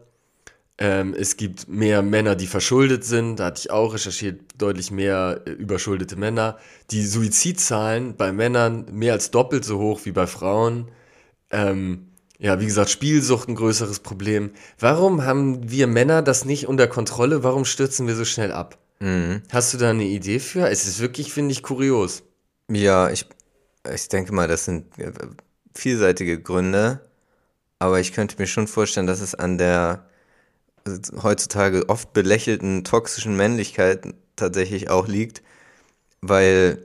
[0.76, 3.36] Ähm, es gibt mehr Männer, die verschuldet sind.
[3.36, 6.58] Da hatte ich auch recherchiert, deutlich mehr äh, überschuldete Männer.
[6.90, 10.90] Die Suizidzahlen bei Männern mehr als doppelt so hoch wie bei Frauen.
[11.50, 12.08] Ähm,
[12.38, 14.50] ja, wie gesagt, Spielsucht ein größeres Problem.
[14.78, 17.44] Warum haben wir Männer das nicht unter Kontrolle?
[17.44, 18.76] Warum stürzen wir so schnell ab?
[18.98, 19.42] Mhm.
[19.52, 20.68] Hast du da eine Idee für?
[20.68, 22.24] Es ist wirklich, finde ich, kurios.
[22.68, 23.26] Ja, ich,
[23.92, 25.12] ich denke mal, das sind äh,
[25.74, 27.00] vielseitige Gründe,
[27.78, 30.06] aber ich könnte mir schon vorstellen, dass es an der
[31.22, 35.42] heutzutage oft belächelten toxischen Männlichkeit tatsächlich auch liegt,
[36.20, 36.82] weil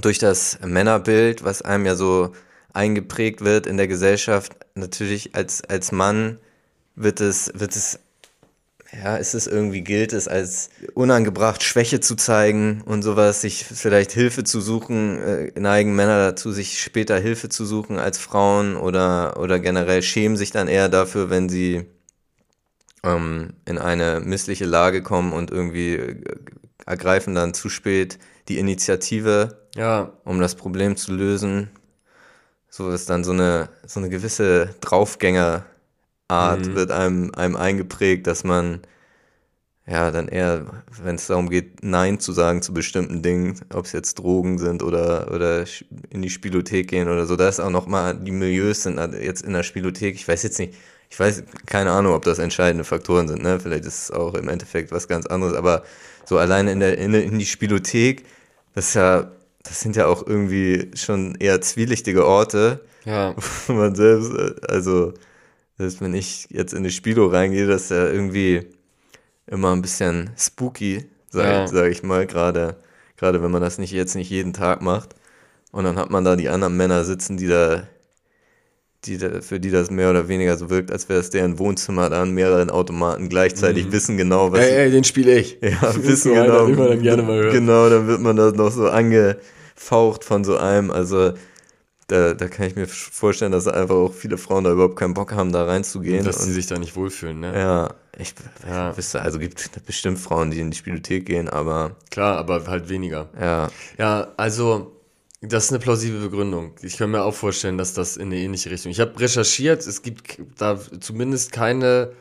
[0.00, 2.32] durch das Männerbild, was einem ja so
[2.72, 6.38] eingeprägt wird in der Gesellschaft, natürlich als, als Mann
[6.94, 7.98] wird es, wird es
[8.92, 14.12] ja, ist es irgendwie, gilt es als unangebracht, Schwäche zu zeigen und sowas, sich vielleicht
[14.12, 19.40] Hilfe zu suchen, äh, neigen Männer dazu, sich später Hilfe zu suchen als Frauen oder,
[19.40, 21.86] oder generell schämen sich dann eher dafür, wenn sie
[23.04, 26.24] ähm, in eine missliche Lage kommen und irgendwie äh,
[26.86, 31.70] ergreifen dann zu spät die Initiative, Ja, um das Problem zu lösen.
[32.68, 35.64] So ist dann so eine, so eine gewisse Draufgängerart
[36.30, 38.80] wird einem, einem eingeprägt, dass man
[39.86, 43.92] ja dann eher, wenn es darum geht, Nein zu sagen zu bestimmten Dingen, ob es
[43.92, 45.64] jetzt Drogen sind oder, oder
[46.10, 49.42] in die Spielothek gehen oder so, da ist auch nochmal, die Milieus sind halt jetzt
[49.42, 50.74] in der Spielothek, ich weiß jetzt nicht,
[51.12, 53.60] ich weiß, keine Ahnung, ob das entscheidende Faktoren sind, ne?
[53.60, 55.82] Vielleicht ist es auch im Endeffekt was ganz anderes, aber
[56.24, 58.24] so alleine in der, in, in die Spielothek,
[58.74, 59.30] das ist ja,
[59.62, 63.34] das sind ja auch irgendwie schon eher zwielichtige Orte, ja.
[63.66, 65.12] wo man selbst, äh, also,
[65.78, 68.62] selbst wenn ich jetzt in eine Spilo reingehe, das ist ja irgendwie
[69.46, 71.66] immer ein bisschen spooky, sag, Ja.
[71.66, 72.76] sag ich mal, gerade,
[73.18, 75.14] gerade wenn man das nicht jetzt nicht jeden Tag macht.
[75.72, 77.86] Und dann hat man da die anderen Männer sitzen, die da,
[79.04, 82.22] die für die das mehr oder weniger so wirkt, als wäre es deren Wohnzimmer da
[82.22, 85.58] an mehreren Automaten gleichzeitig, wissen genau, was Ey, ey, den spiele ich.
[85.60, 86.68] ja, Das wissen so genau.
[86.68, 87.52] man dann gerne mal hört.
[87.52, 90.90] Genau, dann wird man da noch so angefaucht von so einem.
[90.90, 91.32] Also
[92.08, 95.32] da, da kann ich mir vorstellen, dass einfach auch viele Frauen da überhaupt keinen Bock
[95.32, 96.24] haben, da reinzugehen.
[96.24, 97.52] Dass sie sich da nicht wohlfühlen, ne?
[97.58, 98.34] ja, ich
[98.68, 98.96] Ja.
[98.96, 103.28] wüsste, also gibt bestimmt Frauen, die in die Spielothek gehen, aber Klar, aber halt weniger.
[103.40, 104.92] ja, Ja, also,
[105.42, 106.74] das ist eine plausible Begründung.
[106.82, 108.92] Ich kann mir auch vorstellen, dass das in eine ähnliche Richtung.
[108.92, 112.12] Ich habe recherchiert, es gibt da zumindest keine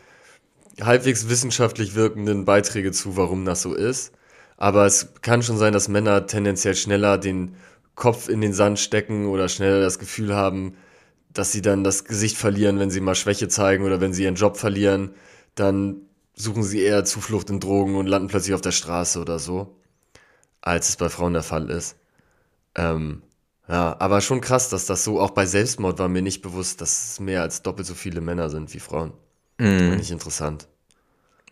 [0.81, 4.13] halbwegs wissenschaftlich wirkenden Beiträge zu, warum das so ist.
[4.57, 7.55] Aber es kann schon sein, dass Männer tendenziell schneller den
[7.93, 10.75] Kopf in den Sand stecken oder schneller das Gefühl haben,
[11.31, 14.35] dass sie dann das Gesicht verlieren, wenn sie mal Schwäche zeigen oder wenn sie ihren
[14.35, 15.11] Job verlieren.
[15.53, 16.01] Dann
[16.33, 19.75] suchen sie eher Zuflucht in Drogen und landen plötzlich auf der Straße oder so,
[20.61, 21.97] als es bei Frauen der Fall ist.
[22.75, 23.21] Ähm,
[23.67, 27.11] ja, aber schon krass, dass das so, auch bei Selbstmord war mir nicht bewusst, dass
[27.13, 29.13] es mehr als doppelt so viele Männer sind wie Frauen.
[29.59, 30.67] Fand ich interessant.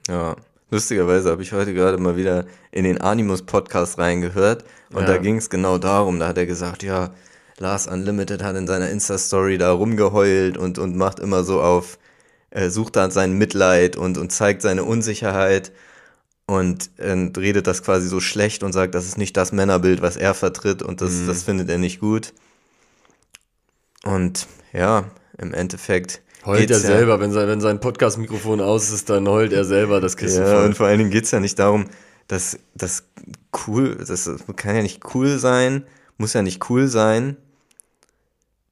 [0.08, 0.36] ja.
[0.72, 5.08] Lustigerweise habe ich heute gerade mal wieder in den Animus-Podcast reingehört und Ja.
[5.08, 6.20] da ging es genau darum.
[6.20, 7.10] Da hat er gesagt, ja,
[7.58, 11.98] Lars Unlimited hat in seiner Insta-Story da rumgeheult und, und macht immer so auf,
[12.52, 15.72] äh, sucht dann sein Mitleid und, und zeigt seine Unsicherheit
[16.50, 20.18] und äh, redet das quasi so schlecht und sagt, das ist nicht das Männerbild, was
[20.18, 22.34] er vertritt und das, das findet er nicht gut.
[24.04, 25.06] Und ja,
[25.38, 26.22] im Endeffekt.
[26.46, 29.66] Heult er geht's ja- selber, wenn sein, wenn sein Podcast-Mikrofon aus ist, dann heult er
[29.66, 30.66] selber das Kissen Ja, voll.
[30.66, 31.86] und vor allen Dingen geht's ja nicht darum,
[32.28, 33.04] dass das
[33.68, 35.86] cool, das kann ja nicht cool sein,
[36.18, 37.38] muss ja nicht cool sein,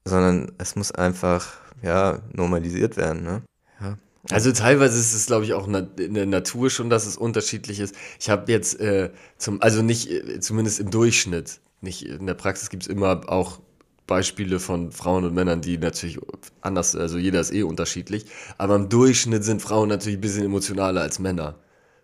[0.06, 3.42] sondern es muss einfach, ja, normalisiert werden, ne?
[3.82, 3.98] Ja.
[4.32, 7.96] Also teilweise ist es, glaube ich, auch in der Natur schon, dass es unterschiedlich ist.
[8.20, 12.70] Ich habe jetzt äh, zum, also nicht, äh, zumindest im Durchschnitt, nicht in der Praxis
[12.70, 13.60] gibt es immer auch
[14.06, 16.18] Beispiele von Frauen und Männern, die natürlich
[16.62, 18.26] anders, also jeder ist eh unterschiedlich,
[18.58, 21.56] aber im Durchschnitt sind Frauen natürlich ein bisschen emotionaler als Männer,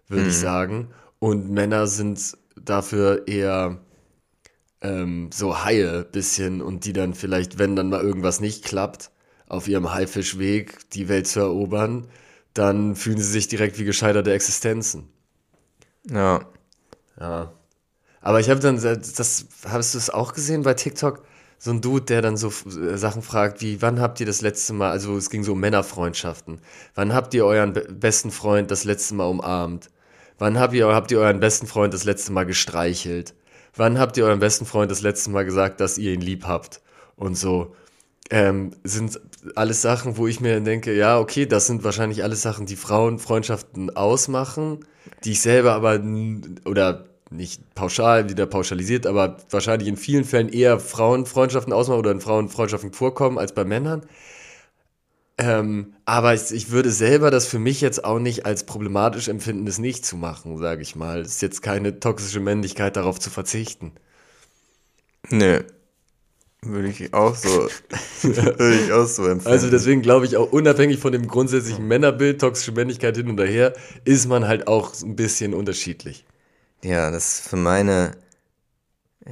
[0.08, 0.90] würde ich sagen.
[1.20, 3.80] Und Männer sind dafür eher
[4.82, 9.10] ähm, so Haie bisschen und die dann vielleicht, wenn dann mal irgendwas nicht klappt,
[9.54, 12.08] auf ihrem Haifischweg die Welt zu erobern,
[12.54, 15.08] dann fühlen sie sich direkt wie gescheiterte Existenzen.
[16.10, 16.42] Ja.
[17.20, 17.54] Ja.
[18.22, 21.24] Aber ich habe dann, das, hast du es auch gesehen bei TikTok?
[21.60, 24.74] So ein Dude, der dann so äh, Sachen fragt wie, wann habt ihr das letzte
[24.74, 26.60] Mal, also es ging so um Männerfreundschaften,
[26.96, 29.90] wann habt ihr euren be besten Freund das letzte Mal umarmt?
[30.40, 33.34] Wann habt ihr, habt ihr euren besten Freund das letzte Mal gestreichelt?
[33.76, 36.82] Wann habt ihr euren besten Freund das letzte Mal gesagt, dass ihr ihn lieb habt?
[37.16, 37.76] Und so.
[38.34, 39.22] Ähm, sind
[39.54, 43.96] alles Sachen, wo ich mir denke, ja, okay, das sind wahrscheinlich alles Sachen, die Frauenfreundschaften
[43.96, 44.86] ausmachen,
[45.24, 46.02] die ich selber aber,
[46.66, 52.22] oder nicht pauschal, wieder pauschalisiert, aber wahrscheinlich in vielen Fällen eher Frauenfreundschaften ausmachen oder in
[52.22, 54.02] Frauenfreundschaften vorkommen als bei Männern.
[55.38, 59.68] Ähm, aber ich, ich würde selber das für mich jetzt auch nicht als problematisch empfinden,
[59.68, 61.22] das nicht zu machen, sage ich mal.
[61.22, 63.92] Es ist jetzt keine toxische Männlichkeit, darauf zu verzichten.
[65.30, 65.62] Nö.
[66.66, 67.68] Würde ich auch so,
[68.22, 69.52] würde ich auch so empfinden.
[69.52, 73.74] Also deswegen glaube ich auch unabhängig von dem grundsätzlichen Männerbild, toxische Männlichkeit hin und her,
[74.06, 76.26] ist man halt auch ein bisschen unterschiedlich.
[76.84, 78.12] Ja, das für meine,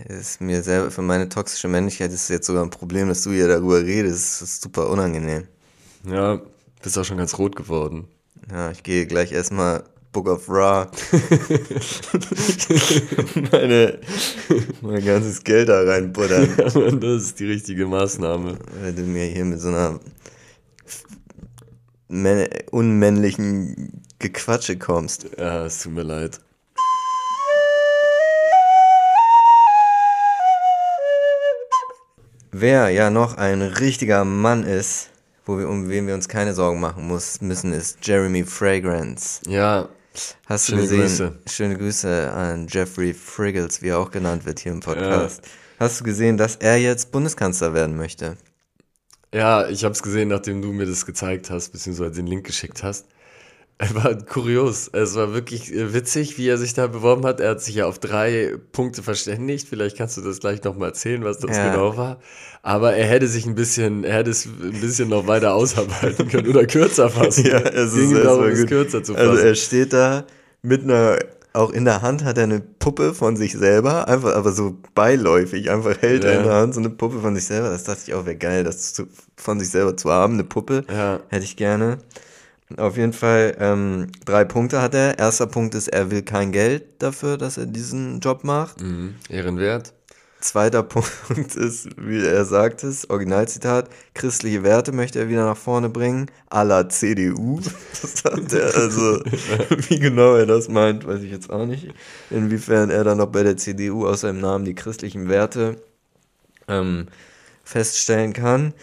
[0.08, 3.32] ist mir selber, für meine toxische Männlichkeit ist es jetzt sogar ein Problem, dass du
[3.32, 4.42] hier darüber redest.
[4.42, 5.48] Das ist super unangenehm.
[6.06, 6.42] Ja,
[6.82, 8.08] bist auch schon ganz rot geworden.
[8.50, 10.92] Ja, ich gehe gleich erstmal Book of Ra.
[13.52, 14.00] Meine,
[14.82, 16.50] mein ganzes Geld da reinbuttern.
[16.58, 18.58] Ja, Mann, das ist die richtige Maßnahme.
[18.82, 20.00] Weil du mir hier mit so einer
[22.10, 25.28] männ- unmännlichen Gequatsche kommst.
[25.38, 26.40] Ja, es tut mir leid.
[32.52, 35.10] Wer ja noch ein richtiger Mann ist,
[35.46, 39.42] wo wir, um wen wir uns keine Sorgen machen muss, müssen, ist Jeremy Fragrance.
[39.48, 39.88] Ja,
[40.46, 41.00] Hast du Schöne gesehen?
[41.00, 41.40] Grüße.
[41.48, 45.42] Schöne Grüße an Jeffrey Friggles, wie er auch genannt wird hier im Podcast.
[45.80, 48.38] Hast du gesehen, dass er jetzt Bundeskanzler werden möchte?
[49.34, 52.84] ja, ich habe es gesehen, nachdem du mir das gezeigt hast, beziehungsweise den Link geschickt
[52.84, 53.08] hast.
[53.84, 54.90] Es war kurios.
[54.94, 57.40] Es war wirklich äh, witzig, wie er sich da beworben hat.
[57.40, 59.68] Er hat sich ja auf drei Punkte verständigt.
[59.68, 61.72] Vielleicht kannst du das gleich nochmal erzählen, was das Ja.
[61.72, 62.20] genau war.
[62.62, 66.48] Aber er hätte sich ein bisschen, er hätte es ein bisschen noch weiter ausarbeiten können
[66.48, 67.46] oder kürzer fassen.
[67.74, 69.30] es Ging es darum, es kürzer zu fassen.
[69.30, 70.26] Also er steht da
[70.62, 71.18] mit einer,
[71.54, 75.72] auch in der Hand hat er eine Puppe von sich selber, einfach, aber so beiläufig,
[75.72, 76.40] einfach hält er Ja.
[76.40, 77.70] in der Hand so eine Puppe von sich selber.
[77.72, 80.84] Das dachte ich auch, wäre geil, das zu, von sich selber zu haben, eine Puppe.
[80.88, 81.20] Ja.
[81.30, 81.98] Hätte ich gerne.
[82.78, 85.20] Auf jeden Fall ähm, drei Punkte hat er.
[85.20, 88.82] Erster Punkt ist, er will kein Geld dafür, dass er diesen Job macht.
[88.82, 89.16] Mhm.
[89.30, 89.94] Ehrenwert.
[90.42, 95.90] Zweiter Punkt ist, wie er sagt es, Originalzitat, christliche Werte möchte er wieder nach vorne
[95.90, 97.62] bringen, à la CDU.
[98.02, 99.20] Das sagt er, also
[99.90, 101.94] wie genau er das meint, weiß ich jetzt auch nicht.
[102.30, 105.82] Inwiefern er dann noch bei der CDU außer im Namen die christlichen Werte
[106.68, 107.08] ähm,
[107.64, 108.74] feststellen kann.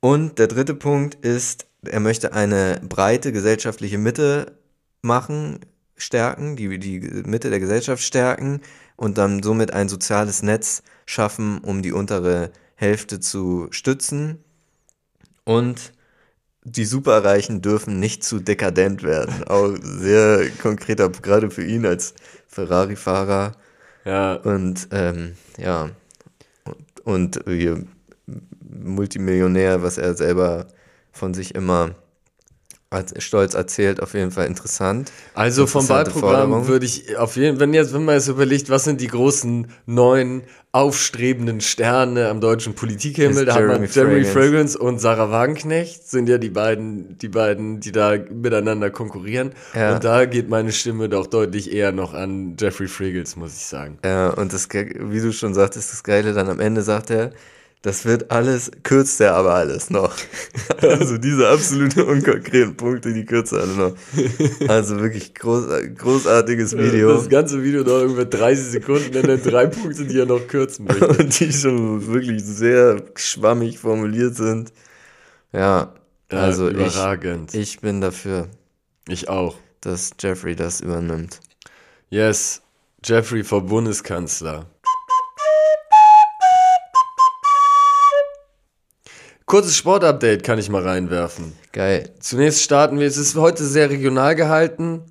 [0.00, 4.58] Und der dritte Punkt ist, er möchte eine breite gesellschaftliche Mitte
[5.02, 5.60] machen,
[5.96, 8.60] stärken, die, die Mitte der Gesellschaft stärken
[8.96, 14.42] und dann somit ein soziales Netz schaffen, um die untere Hälfte zu stützen.
[15.44, 15.92] Und
[16.64, 19.44] die Superreichen dürfen nicht zu dekadent werden.
[19.44, 22.14] Auch sehr konkreter, gerade für ihn als
[22.48, 23.52] Ferrari-Fahrer.
[24.04, 25.90] Ja, Und ähm, ja,
[26.64, 27.84] und, und hier
[28.60, 30.66] Multimillionär, was er selber
[31.14, 31.94] von sich immer
[32.94, 35.10] als stolz erzählt, auf jeden Fall interessant.
[35.34, 39.00] Also vom Wahlprogramm würde ich auf jeden wenn jetzt, wenn man jetzt überlegt, was sind
[39.00, 44.32] die großen neuen aufstrebenden Sterne am deutschen Politikhimmel, da hat man Jeremy Fragrance.
[44.32, 49.52] Fragrance und Sarah Wagenknecht, sind ja die beiden, die beiden, die da miteinander konkurrieren.
[49.74, 49.94] Ja.
[49.94, 53.98] Und da geht meine Stimme doch deutlich eher noch an Jeffrey Fraggles, muss ich sagen.
[54.04, 57.32] Ja, und das, wie du schon sagtest, das Geile, dann am Ende sagt er,
[57.84, 60.16] das wird alles, kürzt er aber alles noch.
[60.80, 63.94] Also diese absolute unkonkreten Punkte, die kürzt er alle noch.
[64.68, 65.66] Also wirklich groß,
[65.96, 67.12] großartiges Video.
[67.14, 70.86] Das ganze Video dauert ungefähr 30 Sekunden, denn dann drei Punkte, die er noch kürzen
[70.86, 71.08] möchte.
[71.22, 74.72] und die schon wirklich sehr schwammig formuliert sind.
[75.52, 75.94] Ja,
[76.32, 77.54] Ja, also ich, überragend.
[77.54, 78.48] ich bin dafür,
[79.08, 79.56] ich auch.
[79.82, 81.40] dass Jeffrey das übernimmt.
[82.08, 82.62] Yes,
[83.04, 84.66] Jeffrey vor Bundeskanzler.
[89.46, 91.52] Kurzes Sportupdate kann ich mal reinwerfen.
[91.72, 92.10] Geil.
[92.18, 95.02] Zunächst starten wir, es ist heute sehr regional gehalten,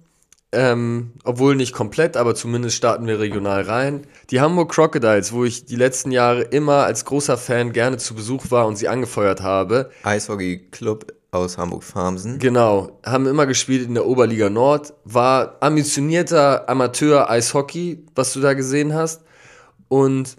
[0.51, 4.07] ähm, obwohl nicht komplett, aber zumindest starten wir regional rein.
[4.31, 8.49] Die Hamburg Crocodiles, wo ich die letzten Jahre immer als großer Fan gerne zu Besuch
[8.49, 12.39] war und sie angefeuert habe, Eishockey-Club aus Hamburg-Farmsen.
[12.39, 18.95] Genau, haben immer gespielt in der Oberliga Nord, war ambitionierter Amateur-Eishockey, was du da gesehen
[18.95, 19.21] hast.
[19.89, 20.37] Und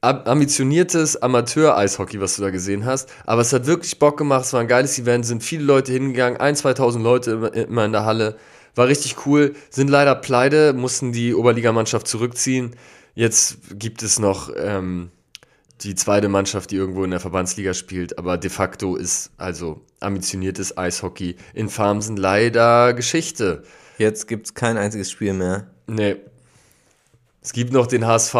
[0.00, 3.10] ambitioniertes Amateur-Eishockey, was du da gesehen hast.
[3.24, 6.40] Aber es hat wirklich Bock gemacht, es war ein geiles Event, sind viele Leute hingegangen,
[6.40, 8.36] ein, 2000 Leute immer, in der Halle.
[8.74, 12.74] War richtig cool, sind leider pleite, mussten die Oberligamannschaft zurückziehen.
[13.14, 15.10] Jetzt gibt es noch ähm,
[15.82, 20.78] die zweite Mannschaft, die irgendwo in der Verbandsliga spielt, aber de facto ist also ambitioniertes
[20.78, 23.62] Eishockey in Farmsen leider Geschichte.
[23.98, 25.66] Jetzt gibt es kein einziges Spiel mehr.
[25.86, 26.16] Nee.
[27.42, 28.34] Es gibt noch den HSV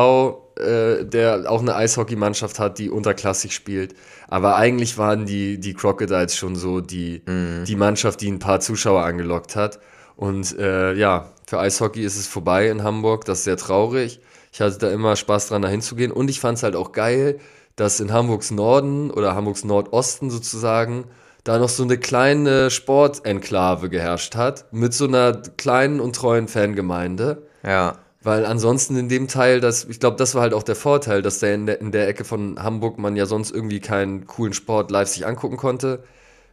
[0.58, 3.94] äh, der auch eine Eishockeymannschaft hat, die unterklassig spielt.
[4.28, 7.64] Aber eigentlich waren die, die Crocodiles schon so die, Mhm.
[7.66, 9.78] die Mannschaft, die ein paar Zuschauer angelockt hat.
[10.16, 13.24] Und äh, ja, für Eishockey ist es vorbei in Hamburg.
[13.24, 14.20] Das ist sehr traurig.
[14.52, 16.12] Ich hatte da immer Spaß dran, da hinzugehen.
[16.12, 17.38] Und ich fand es halt auch geil,
[17.76, 21.04] dass in Hamburgs Norden oder Hamburgs Nordosten sozusagen
[21.44, 24.66] da noch so eine kleine Sportenklave geherrscht hat.
[24.72, 27.42] Mit so einer kleinen und treuen Fangemeinde.
[27.64, 27.98] Ja.
[28.22, 31.40] Weil ansonsten in dem Teil, das, ich glaube, das war halt auch der Vorteil, dass
[31.40, 34.90] der in, der in der Ecke von Hamburg man ja sonst irgendwie keinen coolen Sport
[34.90, 36.04] live sich angucken konnte,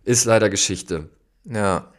[0.04, 1.10] ist leider Geschichte.
[1.46, 1.92] Ja.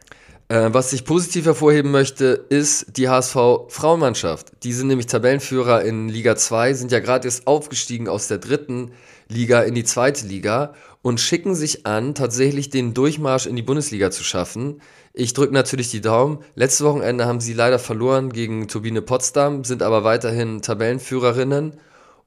[0.49, 4.51] Äh, was ich positiv hervorheben möchte, ist die HSV Frauenmannschaft.
[4.63, 8.91] Die sind nämlich Tabellenführer in Liga 2, sind ja gerade erst aufgestiegen aus der dritten
[9.29, 14.11] Liga in die zweite Liga und schicken sich an, tatsächlich den Durchmarsch in die Bundesliga
[14.11, 14.81] zu schaffen.
[15.13, 16.39] Ich drücke natürlich die Daumen.
[16.55, 21.73] Letztes Wochenende haben sie leider verloren gegen Turbine Potsdam, sind aber weiterhin Tabellenführerinnen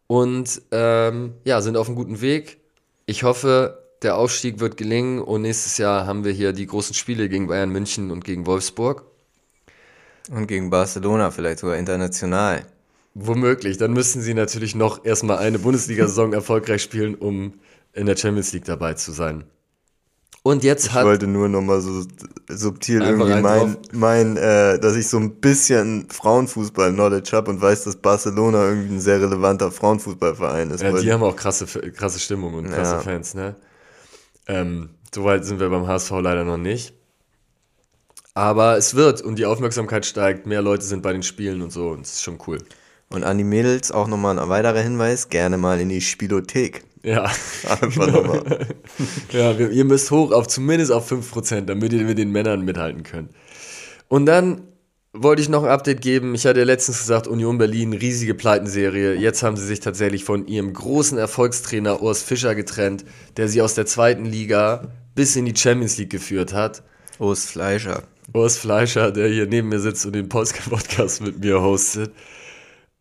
[0.06, 2.58] und ähm, ja, sind auf einem guten Weg.
[3.06, 7.28] Ich hoffe, der Aufstieg wird gelingen und nächstes Jahr haben wir hier die großen Spiele
[7.28, 9.04] gegen Bayern München und gegen Wolfsburg.
[10.30, 12.66] Und gegen Barcelona vielleicht sogar international.
[13.14, 17.54] Womöglich, dann müssten sie natürlich noch erstmal eine Bundesliga-Saison erfolgreich spielen, um
[17.92, 19.44] in der Champions League dabei zu sein.
[20.46, 21.06] Und jetzt Ich hat.
[21.06, 22.04] wollte nur nochmal so
[22.50, 27.96] subtil irgendwie einen mein, äh, dass ich so ein bisschen Frauenfußball-Knowledge habe und weiß, dass
[27.96, 30.82] Barcelona irgendwie ein sehr relevanter Frauenfußballverein ist.
[30.82, 33.00] Ja, die haben auch krasse, krasse Stimmung und krasse Ja.
[33.00, 33.56] Fans, ne?
[34.46, 36.92] Ähm, Soweit sind wir beim HSV leider noch nicht.
[38.34, 41.88] Aber es wird und die Aufmerksamkeit steigt, mehr Leute sind bei den Spielen und so
[41.90, 42.58] und es ist schon cool.
[43.10, 46.82] und an die Mädels auch nochmal ein weiterer Hinweis, gerne mal in die Spielothek.
[47.04, 47.24] Ja.
[47.68, 48.66] Einfach nochmal.
[49.30, 53.02] Ja, wir, ihr müsst hoch auf zumindest auf 5%, damit ihr mit den Männern mithalten
[53.02, 53.30] könnt.
[54.08, 54.62] Und dann
[55.12, 56.34] wollte ich noch ein Update geben.
[56.34, 59.14] Ich hatte ja letztens gesagt, Union Berlin, riesige Pleitenserie.
[59.14, 63.04] Jetzt haben sie sich tatsächlich von ihrem großen Erfolgstrainer Urs Fischer getrennt,
[63.36, 66.82] der sie aus der zweiten Liga bis in die Champions League geführt hat.
[67.18, 68.02] Urs Fleischer.
[68.32, 72.12] Urs Fleischer, der hier neben mir sitzt und den Podcast mit mir hostet.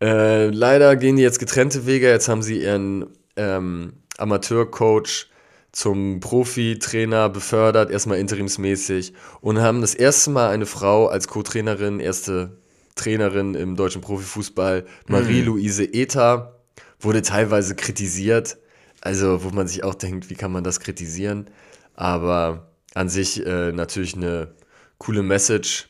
[0.02, 2.10] Äh, leider gehen die jetzt getrennte Wege.
[2.10, 5.28] Jetzt haben sie ihren ähm, Amateurcoach
[5.72, 12.58] zum Profi-Trainer befördert, erstmal interimsmäßig, und haben das erste Mal eine Frau als Co-Trainerin, erste
[12.96, 16.60] Trainerin im deutschen Profifußball, Marie-Louise Ether,
[17.00, 18.58] wurde teilweise kritisiert.
[19.02, 21.50] Also, wo man sich auch denkt, wie kann man das kritisieren?
[21.96, 24.54] Aber an sich äh, natürlich eine
[25.00, 25.90] coole Message,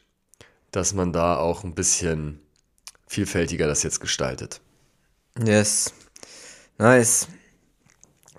[0.72, 2.40] dass man da auch ein bisschen
[3.06, 4.62] vielfältiger das jetzt gestaltet.
[5.46, 5.94] Yes.
[6.78, 7.28] Nice.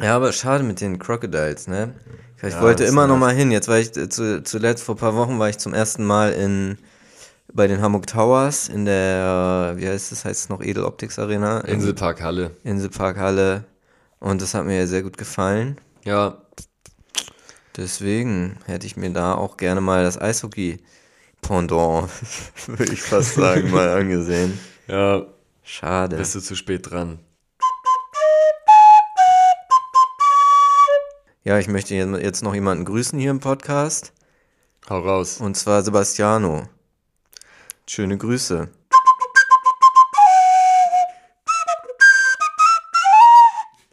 [0.01, 1.95] Ja, aber schade mit den Crocodiles, ne?
[2.43, 3.51] Ich Ja, wollte das immer noch mal hin.
[3.51, 6.33] Jetzt war ich äh, zu, zuletzt vor ein paar Wochen war ich zum ersten Mal
[6.33, 6.79] in
[7.53, 11.61] bei den Hamburg Towers in der wie heißt es heißt es noch Edel Optics Arena
[11.61, 12.51] in Inselpark Halle.
[12.65, 13.65] Inselparkhalle
[14.19, 15.79] und das hat mir sehr gut gefallen.
[16.05, 16.39] Ja,
[17.77, 20.79] Deswegen hätte ich mir da auch gerne mal das Eishockey
[21.43, 22.09] Pendant,
[22.67, 24.59] würde ich fast sagen, mal angesehen.
[24.87, 25.27] ja,
[25.63, 26.17] Schade.
[26.17, 27.19] bist du zu spät dran.
[31.47, 34.15] Ja, ich möchte jetzt noch jemanden grüßen hier im Podcast.
[34.89, 35.43] Hau raus.
[35.43, 36.71] Und zwar Sebastiano.
[37.87, 38.71] Schöne Grüße.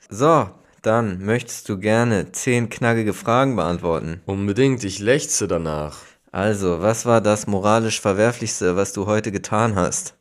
[0.09, 0.49] So,
[0.81, 4.21] dann möchtest du gerne zehn knackige Fragen beantworten.
[4.25, 5.97] Unbedingt, ich lechze danach.
[6.31, 10.15] Also, was war das moralisch Verwerflichste, was du heute getan hast?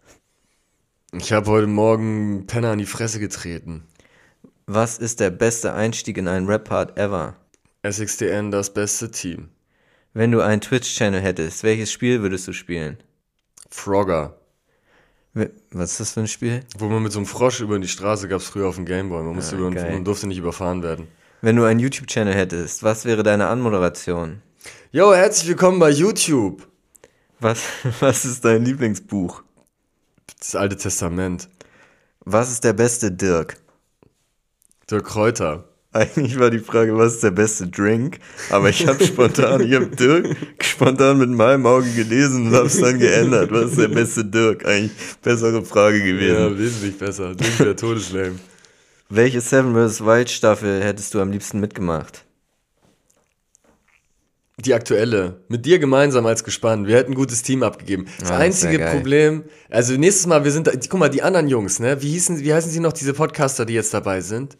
[1.12, 3.84] Ich habe heute Morgen Penner in die Fresse getreten.
[4.72, 7.34] Was ist der beste Einstieg in einen Rap-Part ever?
[7.84, 9.48] SXDN das beste Team.
[10.14, 12.98] Wenn du einen Twitch-Channel hättest, welches Spiel würdest du spielen?
[13.68, 14.38] Frogger.
[15.72, 16.60] Was ist das für ein Spiel?
[16.78, 19.24] Wo man mit so einem Frosch über die Straße gab es früher auf dem Gameboy.
[19.24, 21.08] Man, musste Ah, über, man durfte nicht überfahren werden.
[21.40, 24.40] Wenn du einen YouTube-Channel hättest, was wäre deine Anmoderation?
[24.92, 26.64] Jo, herzlich willkommen bei YouTube.
[27.40, 27.64] Was,
[27.98, 29.42] was ist dein Lieblingsbuch?
[30.38, 31.48] Das Alte Testament.
[32.20, 33.56] Was ist der beste Dirk?
[34.90, 35.64] Dirk Kräuter.
[35.92, 38.20] Eigentlich war die Frage, was ist der beste Drink?
[38.50, 42.80] Aber ich habe spontan, ich habe Dirk spontan mit meinem Auge gelesen und habe es
[42.80, 43.50] dann geändert.
[43.50, 44.64] Was ist der beste Dirk?
[44.64, 46.34] Eigentlich bessere Frage gewesen.
[46.34, 47.34] Ja, wesentlich besser.
[47.34, 48.38] Dirk der Todeslame.
[49.08, 50.04] Welche Seven vs.
[50.04, 52.24] Wild Staffel hättest du am liebsten mitgemacht?
[54.58, 55.40] Die aktuelle.
[55.48, 56.86] Mit dir gemeinsam als gespannt.
[56.86, 58.06] Wir hätten ein gutes Team abgegeben.
[58.20, 58.94] Das das einzige geil.
[58.94, 62.00] Problem, also nächstes Mal, wir sind da, guck mal, die anderen Jungs, ne?
[62.00, 64.56] Wie hießen, wie heißen sie noch, diese Podcaster, die jetzt dabei sind?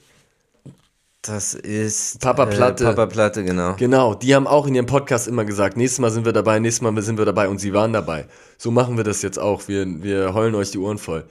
[1.23, 2.85] Das ist Papa Platte.
[2.85, 3.75] Äh, Papa Platte, genau.
[3.77, 6.81] Genau, die haben auch in ihrem Podcast immer gesagt, nächstes Mal sind wir dabei, nächstes
[6.81, 8.27] Mal sind wir dabei und sie waren dabei.
[8.57, 9.68] So machen wir das jetzt auch.
[9.68, 11.25] Wir, wir heulen euch die Ohren voll.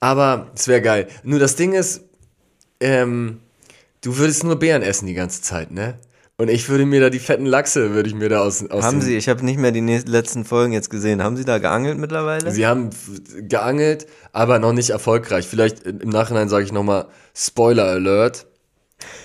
[0.00, 1.06] Aber es wäre geil.
[1.22, 2.00] Nur das Ding ist,
[2.80, 3.40] ähm,
[4.00, 5.98] du würdest nur Beeren essen die ganze Zeit, ne?
[6.40, 9.00] Und ich würde mir da die fetten Lachse, würde ich mir da aus, aus Haben
[9.00, 11.98] Sie, ich habe nicht mehr die nächsten, letzten Folgen jetzt gesehen, haben Sie da geangelt
[11.98, 12.50] mittlerweile?
[12.52, 12.90] Sie haben
[13.48, 15.48] geangelt, aber noch nicht erfolgreich.
[15.48, 18.46] Vielleicht im Nachhinein sage ich nochmal Spoiler Alert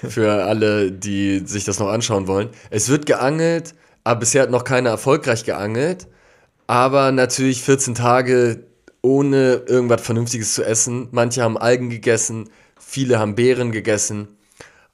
[0.08, 2.50] für alle, die sich das noch anschauen wollen.
[2.70, 6.08] Es wird geangelt, aber bisher hat noch keiner erfolgreich geangelt.
[6.68, 8.66] Aber natürlich 14 Tage
[9.02, 11.10] ohne irgendwas Vernünftiges zu essen.
[11.12, 12.50] Manche haben Algen gegessen,
[12.80, 14.30] viele haben Beeren gegessen.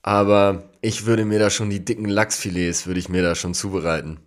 [0.02, 4.20] Aber ich würde mir da schon die dicken Lachsfilets, würde ich mir da schon zubereiten.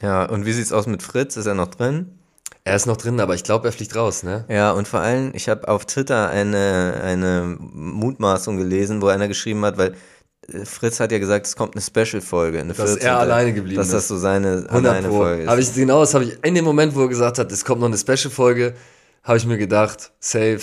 [0.00, 1.36] ja, und wie sieht's aus mit Fritz?
[1.36, 2.18] Ist er noch drin?
[2.66, 4.46] Er ist noch drin, aber ich glaube, er fliegt raus, ne?
[4.48, 9.62] Ja, und vor allem, ich habe auf Twitter eine, eine Mutmaßung gelesen, wo einer geschrieben
[9.66, 9.94] hat, weil
[10.48, 12.60] äh, Fritz hat ja gesagt, es kommt eine Special-Folge.
[12.60, 13.06] Eine Dass 14.
[13.06, 14.08] er alleine geblieben Dass das ist.
[14.08, 15.16] so seine 100 alleine Pro.
[15.18, 15.48] Folge ist.
[15.50, 17.80] Habe ich genau, das habe ich in dem Moment, wo er gesagt hat, es kommt
[17.80, 18.74] noch eine Special-Folge,
[19.22, 20.60] habe ich mir gedacht, safe.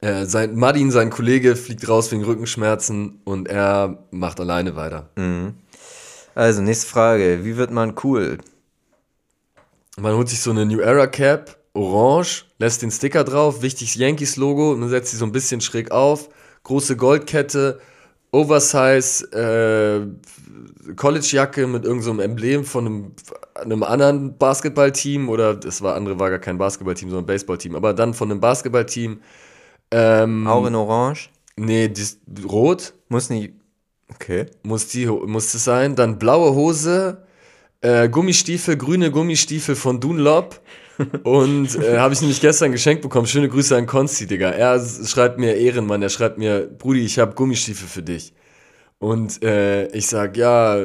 [0.00, 5.10] Äh, sein, Madin, sein Kollege, fliegt raus wegen Rückenschmerzen und er macht alleine weiter.
[6.34, 7.40] also, nächste Frage.
[7.44, 8.38] Wie wird man cool?
[10.00, 14.76] Man holt sich so eine New Era Cap, orange, lässt den Sticker drauf, wichtiges Yankees-Logo,
[14.76, 16.28] man setzt sie so ein bisschen schräg auf,
[16.62, 17.80] große Goldkette,
[18.30, 20.06] Oversize, äh,
[20.94, 23.12] College-Jacke mit irgendeinem so Emblem von einem,
[23.54, 27.94] einem anderen Basketballteam oder das war andere war gar kein Basketballteam, sondern ein Baseballteam, aber
[27.94, 29.20] dann von einem Basketballteam.
[29.90, 31.30] Ähm, Auch in Orange?
[31.56, 31.92] nee,
[32.44, 33.54] rot Muss nicht.
[34.10, 34.46] Okay.
[34.62, 37.26] muss die muss es sein, dann blaue Hose,
[37.80, 40.60] äh, Gummistiefel, grüne Gummistiefel von Dunlop.
[41.22, 43.26] Und äh, habe ich nämlich gestern geschenkt bekommen.
[43.26, 44.50] Schöne Grüße an Konsti, Digga.
[44.50, 48.32] Er schreibt mir Ehrenmann, er schreibt mir, Brudi, ich habe Gummistiefel für dich.
[48.98, 50.76] Und äh, ich sag, ja,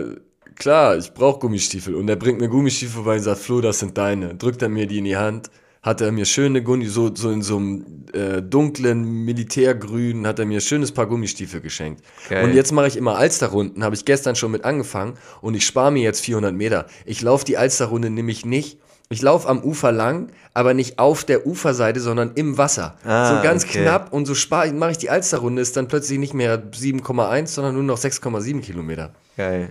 [0.56, 1.96] klar, ich brauche Gummistiefel.
[1.96, 4.36] Und er bringt mir Gummistiefel vorbei und sagt, Flo, das sind deine.
[4.36, 5.50] Drückt er mir die in die Hand,
[5.84, 10.46] hat er mir schöne Gummi, so, so in so einem äh, dunklen Militärgrün, hat er
[10.46, 12.02] mir ein schönes Paar Gummistiefel geschenkt.
[12.30, 12.46] Geil.
[12.46, 15.92] Und jetzt mache ich immer Alsterrunden, habe ich gestern schon mit angefangen und ich spare
[15.92, 16.88] mir jetzt 400 Meter.
[17.06, 18.80] Ich laufe die Alsterrunde nämlich nicht.
[19.10, 22.98] Ich laufe am Ufer lang, aber nicht auf der Uferseite, sondern im Wasser.
[23.04, 23.84] Ah, so ganz okay.
[23.84, 27.76] knapp und so spare mache ich die Alsterrunde, ist dann plötzlich nicht mehr 7,1, sondern
[27.76, 29.14] nur noch 6,7 Kilometer.
[29.36, 29.70] Geil.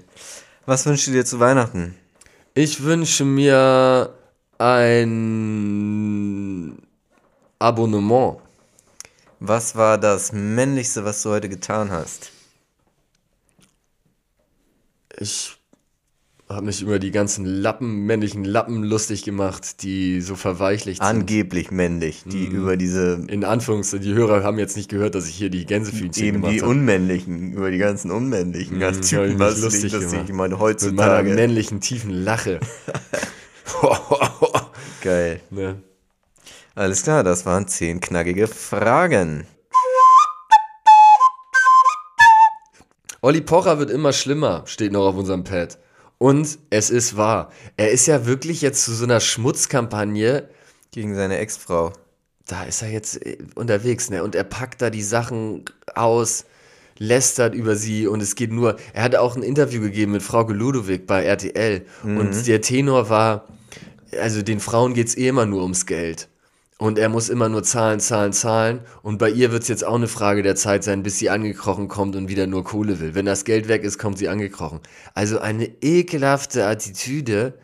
[0.67, 1.95] Was wünschst du dir zu Weihnachten?
[2.55, 4.13] Ich wünsche mir
[4.63, 5.93] ein
[7.59, 8.39] Abonnement.
[9.41, 12.31] Was war das männlichste, was du heute getan hast?
[15.19, 15.57] Ich
[16.49, 21.09] habe mich über die ganzen Lappen, männlichen Lappen lustig gemacht, die so verweichlicht sind.
[21.21, 22.55] Angeblich männlich, die Mhm.
[22.57, 26.13] über diese In Anführungszeichen, die Hörer haben jetzt nicht gehört, dass ich hier die Gänsefüßchen
[26.23, 26.71] eben gemacht die habe.
[26.71, 30.29] unmännlichen, über die ganzen unmännlichen Mhm, hab ich Typen, was lustig lustig, gemacht.
[30.29, 31.35] ich meine Mit meiner heutzutage.
[31.35, 32.61] männlichen tiefen Lache.
[35.03, 35.41] Geil.
[35.51, 35.83] ne?
[36.75, 39.47] Alles klar, das waren zehn knackige Fragen.
[43.21, 45.79] Olli Pocher wird immer schlimmer, steht noch auf unserem Pad.
[46.19, 47.51] Und es ist wahr.
[47.77, 50.49] Er ist ja wirklich jetzt zu so einer Schmutzkampagne,
[50.93, 51.93] Gegen seine Ex-Frau.
[52.47, 54.23] da ist er jetzt äh, unterwegs, ne?
[54.23, 56.45] Und er packt da die Sachen aus,
[56.99, 58.77] lästert über sie und es geht nur.
[58.93, 63.49] Er hat auch ein Interview gegeben mit Frau Ludowig bei RTL und der Tenor war,
[64.21, 66.29] also den Frauen geht's eh immer nur ums Geld.
[66.79, 68.81] Und er muss immer nur zahlen, zahlen, zahlen.
[69.03, 72.17] Und bei ihr wird's jetzt auch eine Frage der Zeit sein, bis sie angekrochen kommt
[72.17, 73.15] und wieder nur Kohle will.
[73.15, 74.81] Wenn das Geld weg ist, kommt sie angekrochen.
[75.15, 77.55] Also eine ekelhafte Attitüde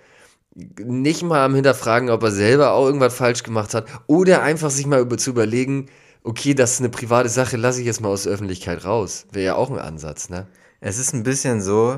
[0.85, 4.87] nicht mal am Hinterfragen, ob er selber auch irgendwas falsch gemacht hat oder einfach sich
[4.87, 5.87] mal über, zu überlegen,
[6.25, 9.27] okay, das ist eine private Sache, lasse ich jetzt mal aus der Öffentlichkeit raus.
[9.33, 10.49] Wäre ja auch ein Ansatz, ne?
[10.81, 11.97] Es ist ein bisschen so,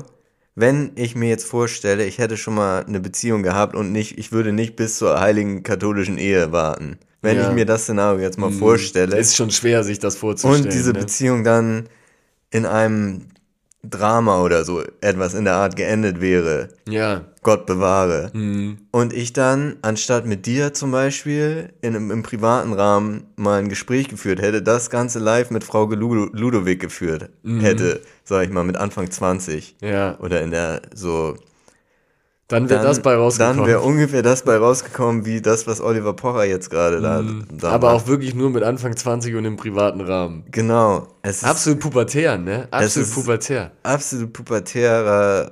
[0.55, 4.31] wenn ich mir jetzt vorstelle, ich hätte schon mal eine Beziehung gehabt und nicht, ich
[4.31, 6.97] würde nicht bis zur heiligen katholischen Ehe warten.
[7.21, 7.49] Wenn Ja.
[7.49, 10.65] ich mir das Szenario jetzt mal vorstelle Ist schon schwer, sich das vorzustellen.
[10.65, 10.99] und diese ne?
[10.99, 11.87] Beziehung dann
[12.49, 13.27] in einem
[13.83, 17.21] Drama oder so etwas in der Art geendet wäre, Ja.
[17.43, 18.29] Gott bewahre.
[18.33, 18.77] Mhm.
[18.91, 23.69] Und ich dann, anstatt mit dir zum Beispiel in, einem- im privaten Rahmen mal ein
[23.69, 28.63] Gespräch geführt hätte, das Ganze live mit Frau Ludo, Ludowig geführt hätte, sag ich mal,
[28.63, 29.75] mit Anfang 20.
[29.81, 30.19] Ja.
[30.19, 31.35] Oder in der so.
[32.51, 33.57] Dann wäre das bei rausgekommen.
[33.59, 37.21] dann wäre ungefähr das bei rausgekommen, wie das, was Oliver Pocher jetzt gerade da, da
[37.23, 37.45] Mhm.
[37.63, 38.03] Aber macht.
[38.03, 40.43] auch wirklich nur mit Anfang 20 und im privaten Rahmen.
[40.51, 41.07] Genau.
[41.23, 42.67] Es ist Absolut pubertär, ne?
[42.71, 43.71] Absolut ist- pubertär.
[43.83, 45.51] absolut pubertärer,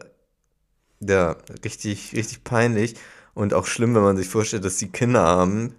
[1.00, 2.96] ja, richtig, richtig peinlich.
[3.34, 5.74] Und auch schlimm, wenn man sich vorstellt, dass die Kinder haben.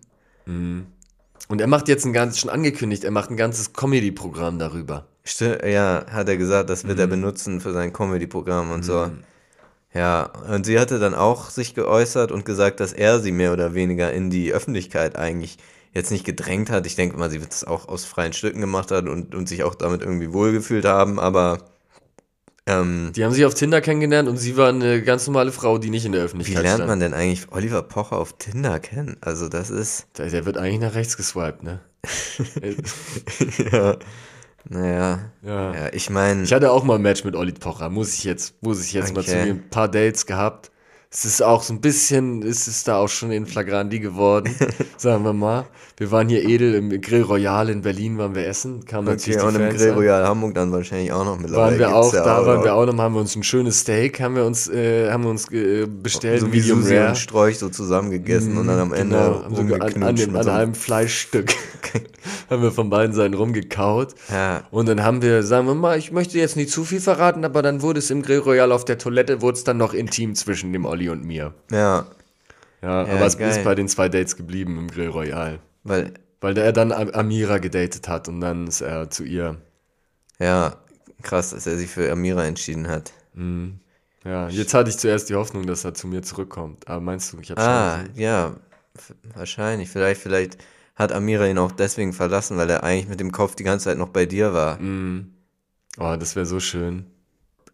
[0.47, 5.07] Und er macht jetzt ein ganz, schon angekündigt, er macht ein ganzes Comedy-Programm darüber.
[5.27, 7.11] Sti- Ja, hat er gesagt, das wird er Mhm.
[7.11, 9.11] benutzen für sein Comedy-Programm und so.
[9.93, 13.75] Ja, und sie hatte dann auch sich geäußert und gesagt, dass er sie mehr oder
[13.75, 15.59] weniger in die Öffentlichkeit eigentlich
[15.93, 16.87] jetzt nicht gedrängt hat.
[16.87, 19.65] Ich denke mal, sie wird es auch aus freien Stücken gemacht hat und, und sich
[19.65, 21.59] auch damit irgendwie wohlgefühlt haben, aber
[22.67, 25.91] ähm, Die haben sich auf Tinder kennengelernt und sie war eine ganz normale Frau, die
[25.91, 26.89] nicht in der wie Öffentlichkeit lernt stand.
[26.89, 29.17] man denn eigentlich Oliver Pocher auf Tinder kennen?
[29.21, 31.81] Also das ist, Der, der wird eigentlich nach rechts geswiped, ne?
[33.73, 33.99] ja,
[34.69, 35.75] naja, ja.
[35.75, 38.63] ja, ich meine, Ich hatte auch mal ein Match mit Olli Pocher, muss ich jetzt,
[38.63, 39.41] muss ich jetzt mal Okay.
[39.41, 39.61] zugeben.
[39.65, 40.71] Ein paar Dates gehabt.
[41.13, 44.55] Es ist auch so ein bisschen, ist es da auch schon in Flagranti geworden,
[44.97, 45.67] sagen wir mal.
[45.97, 49.43] Wir waren hier edel im Grill Royal in Berlin, waren wir essen, kamen okay, natürlich
[49.43, 49.97] und die im Fans Grill an.
[49.99, 51.63] Royal Hamburg dann wahrscheinlich auch noch mittlerweile.
[51.73, 52.65] Waren wir auch, ja da waren noch.
[52.65, 55.31] wir auch noch, haben wir uns ein schönes Steak, haben wir uns, äh, haben wir
[55.31, 57.09] uns äh, bestellt, so wie Medium Susi Rare.
[57.09, 60.51] und Sträuch so zusammengegessen und dann am Ende Genau, an, an, dem, mit an so
[60.51, 61.53] einem- Fleischstück
[62.51, 64.15] haben wir von beiden Seiten rumgekaut.
[64.31, 64.63] Ja.
[64.71, 67.63] Und dann haben wir, sagen wir mal, ich möchte jetzt nicht zu viel verraten, aber
[67.63, 70.73] dann wurde es im Grill Royal auf der Toilette, wurde es dann noch intim zwischen
[70.73, 71.55] dem Olli und mir.
[71.71, 72.07] Ja,
[72.83, 73.51] Ja, Ja, aber es geil.
[73.51, 75.59] ist bei den zwei Dates geblieben im Grill Royal.
[75.83, 79.57] weil, Weil er dann Am- Amira gedatet hat und dann ist er zu ihr.
[80.39, 80.77] ja,
[81.23, 83.13] krass, dass er sich für Amira entschieden hat.
[84.25, 86.87] Ja, jetzt hatte ich zuerst die Hoffnung, dass er zu mir zurückkommt.
[86.89, 88.57] Aber meinst du, ich habe Ah, ja,
[89.35, 89.89] wahrscheinlich.
[89.91, 90.59] Vielleicht, vielleicht
[90.97, 93.99] hat Amira ihn auch deswegen verlassen, weil er eigentlich mit dem Kopf die ganze Zeit
[93.99, 94.79] noch bei dir war.
[95.99, 97.07] Oh, das wäre so schön.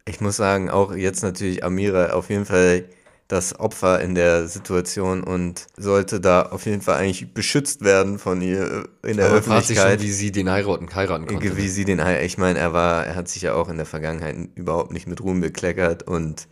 [0.05, 2.85] Ich muss sagen, auch jetzt natürlich Amira auf jeden Fall
[3.27, 8.41] das Opfer in der Situation und sollte da auf jeden Fall eigentlich beschützt werden von
[8.41, 10.01] ihr äh, in der Aber sich schon, Öffentlichkeit.
[10.01, 11.57] wie sie den heiraten, heiraten konnte.
[11.57, 14.37] Wie sie den, ich meine, er war, er hat sich ja auch in der Vergangenheit
[14.55, 16.47] überhaupt nicht mit Ruhm bekleckert und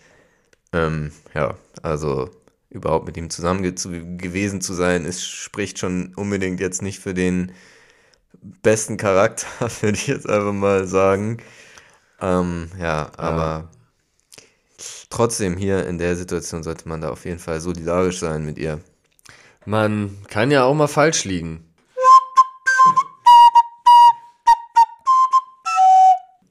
[0.73, 2.29] ähm, ja, also
[2.69, 6.99] überhaupt mit ihm zusammen ge zu, gewesen zu sein, ist, spricht schon unbedingt jetzt nicht
[6.99, 7.53] für den
[8.61, 9.47] besten Charakter,
[9.81, 11.37] würde ich jetzt einfach mal sagen.
[12.21, 13.69] Ähm, ja, aber
[15.15, 18.81] trotzdem hier in der Situation sollte man da auf jeden Fall solidarisch sein mit ihr.
[19.65, 21.63] Man kann ja auch mal falsch liegen.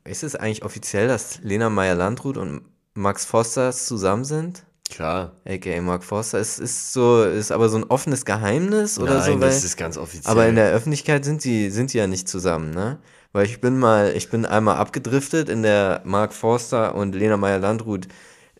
[0.04, 2.62] Ist es eigentlich offiziell, dass Lena Meyer-Landrut und
[2.94, 4.64] Max Fosters zusammen sind?
[4.90, 5.32] Klar.
[5.46, 6.38] AKA Mark Forster.
[6.38, 9.76] Es ist so, ist aber so ein offenes Geheimnis oder Nein, so, weil, das ist
[9.76, 10.30] ganz offiziell.
[10.30, 12.98] aber in der Öffentlichkeit sind die, sind die ja nicht zusammen, ne?
[13.32, 18.06] Weil ich bin mal, ich bin einmal abgedriftet in der Mark Forster und Lena Meyer-Landrut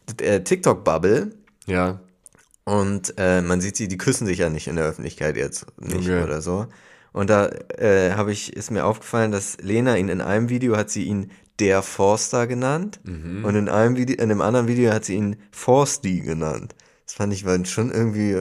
[0.07, 1.31] TikTok-Bubble
[1.67, 2.01] ja.
[2.65, 6.09] und äh, man sieht sie, die küssen sich ja nicht in der Öffentlichkeit jetzt nicht
[6.09, 6.23] Okay.
[6.23, 6.67] oder so.
[7.13, 7.47] Und da
[7.79, 11.31] äh, habe ich, ist mir aufgefallen, dass Lena ihn in einem Video hat sie ihn
[11.61, 13.45] der Forster genannt Mhm.
[13.45, 16.75] und in einem Video, in einem anderen Video hat sie ihn Forsty genannt.
[17.07, 18.41] Das fand ich waren schon irgendwie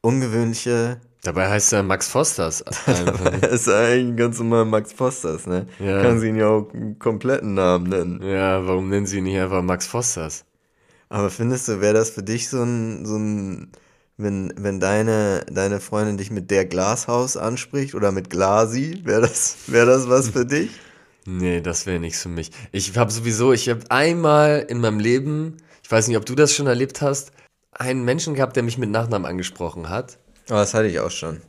[0.00, 1.00] ungewöhnliche.
[1.22, 2.62] Dabei heißt er Max Fosters.
[2.86, 3.32] einfach.
[3.40, 5.66] Er ist eigentlich ein ganz normal Max Fosters, ne?
[5.78, 6.02] Ja.
[6.02, 8.22] Kann sie ihn ja auch einen kompletten Namen nennen.
[8.22, 10.44] ja, warum nennen sie ihn nicht einfach Max Fosters?
[11.12, 13.70] Aber findest du, wäre das für dich so ein, so ein,
[14.16, 19.56] wenn, wenn deine, deine Freundin dich mit der Glashaus anspricht oder mit Glasi, wäre das,
[19.66, 20.70] wäre das was für dich?
[21.26, 22.50] Nee, das wäre nichts für mich.
[22.72, 26.54] Ich habe sowieso, ich habe einmal in meinem Leben, ich weiß nicht, ob du das
[26.54, 27.32] schon erlebt hast,
[27.72, 30.18] einen Menschen gehabt, der mich mit Nachnamen angesprochen hat.
[30.48, 31.42] Aber das hatte ich auch schon.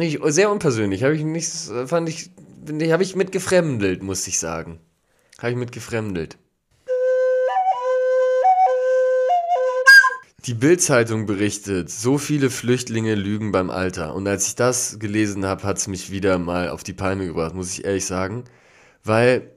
[0.00, 2.30] Ich, sehr unpersönlich, habe ich nichts, fand ich,
[2.90, 4.80] habe ich mit gefremdelt, muss ich sagen.
[5.36, 5.72] Habe ich mit
[10.46, 14.14] Die Bild-Zeitung berichtet, so viele Flüchtlinge lügen beim Alter.
[14.14, 17.54] Und als ich das gelesen habe, hat es mich wieder mal auf die Palme gebracht,
[17.54, 18.44] muss ich ehrlich sagen.
[19.04, 19.50] Weil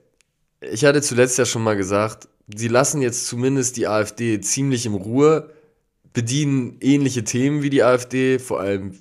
[0.59, 4.93] ich hatte zuletzt ja schon mal gesagt, sie lassen jetzt zumindest die AfD ziemlich in
[4.93, 5.51] Ruhe,
[6.13, 8.93] bedienen ähnliche Themen wie die AfD, vor allem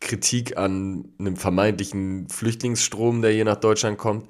[0.00, 4.26] Kritik an einem vermeintlichen Flüchtlingsstrom, der hier nach Deutschland kommt,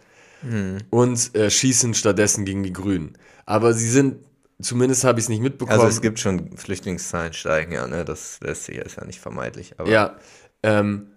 [0.91, 3.17] und äh, schießen stattdessen gegen die Grünen.
[3.47, 4.17] Aber sie sind,
[4.63, 5.81] zumindest habe ich es nicht mitbekommen.
[5.81, 8.05] Also es gibt schon Flüchtlingszahlen steigen, ja, ne?
[8.05, 9.75] Das lässt sich ist ja nicht vermeidlich.
[9.79, 10.17] Aber Ja,
[10.63, 11.09] ähm,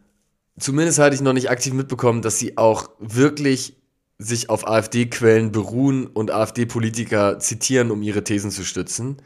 [0.59, 3.77] zumindest hatte ich noch nicht aktiv mitbekommen, dass sie auch wirklich
[4.17, 9.17] sich auf AfD-Quellen beruhen und AfD-Politiker zitieren, um ihre Thesen zu stützen.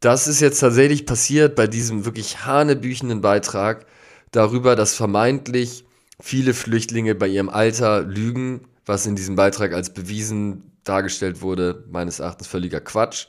[0.00, 3.86] Das ist jetzt tatsächlich passiert bei diesem wirklich hanebüchenden Beitrag
[4.30, 5.84] darüber, dass vermeintlich
[6.20, 12.20] viele Flüchtlinge bei ihrem Alter lügen, was in diesem Beitrag als bewiesen dargestellt wurde, meines
[12.20, 13.26] Erachtens völliger Quatsch.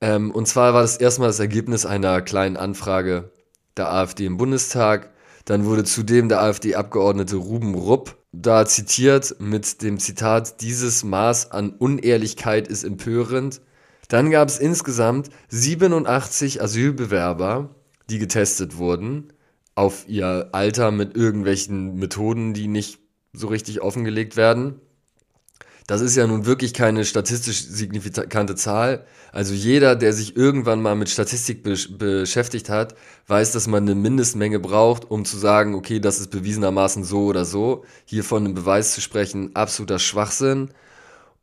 [0.00, 3.32] Ähm, und zwar war das erstmal das Ergebnis einer kleinen Anfrage
[3.76, 5.12] der AfD im Bundestag.
[5.44, 11.70] Dann wurde zudem der AfD-Abgeordnete Ruben Rupp da zitiert mit dem Zitat, dieses Maß an
[11.70, 13.62] Unehrlichkeit ist empörend.
[14.08, 17.74] Dann gab es insgesamt 87 Asylbewerber,
[18.10, 19.32] die getestet wurden
[19.74, 22.98] auf ihr Alter mit irgendwelchen Methoden, die nicht
[23.32, 24.80] so richtig offengelegt werden.
[25.88, 29.06] Das ist ja nun wirklich keine statistisch signifikante Zahl.
[29.32, 32.94] Also jeder, der sich irgendwann mal mit Statistik be beschäftigt hat,
[33.26, 37.46] weiß, dass man eine Mindestmenge braucht, um zu sagen, okay, das ist bewiesenermaßen so oder
[37.46, 37.86] so.
[38.04, 40.68] Hier von einem Beweis zu sprechen, absoluter Schwachsinn.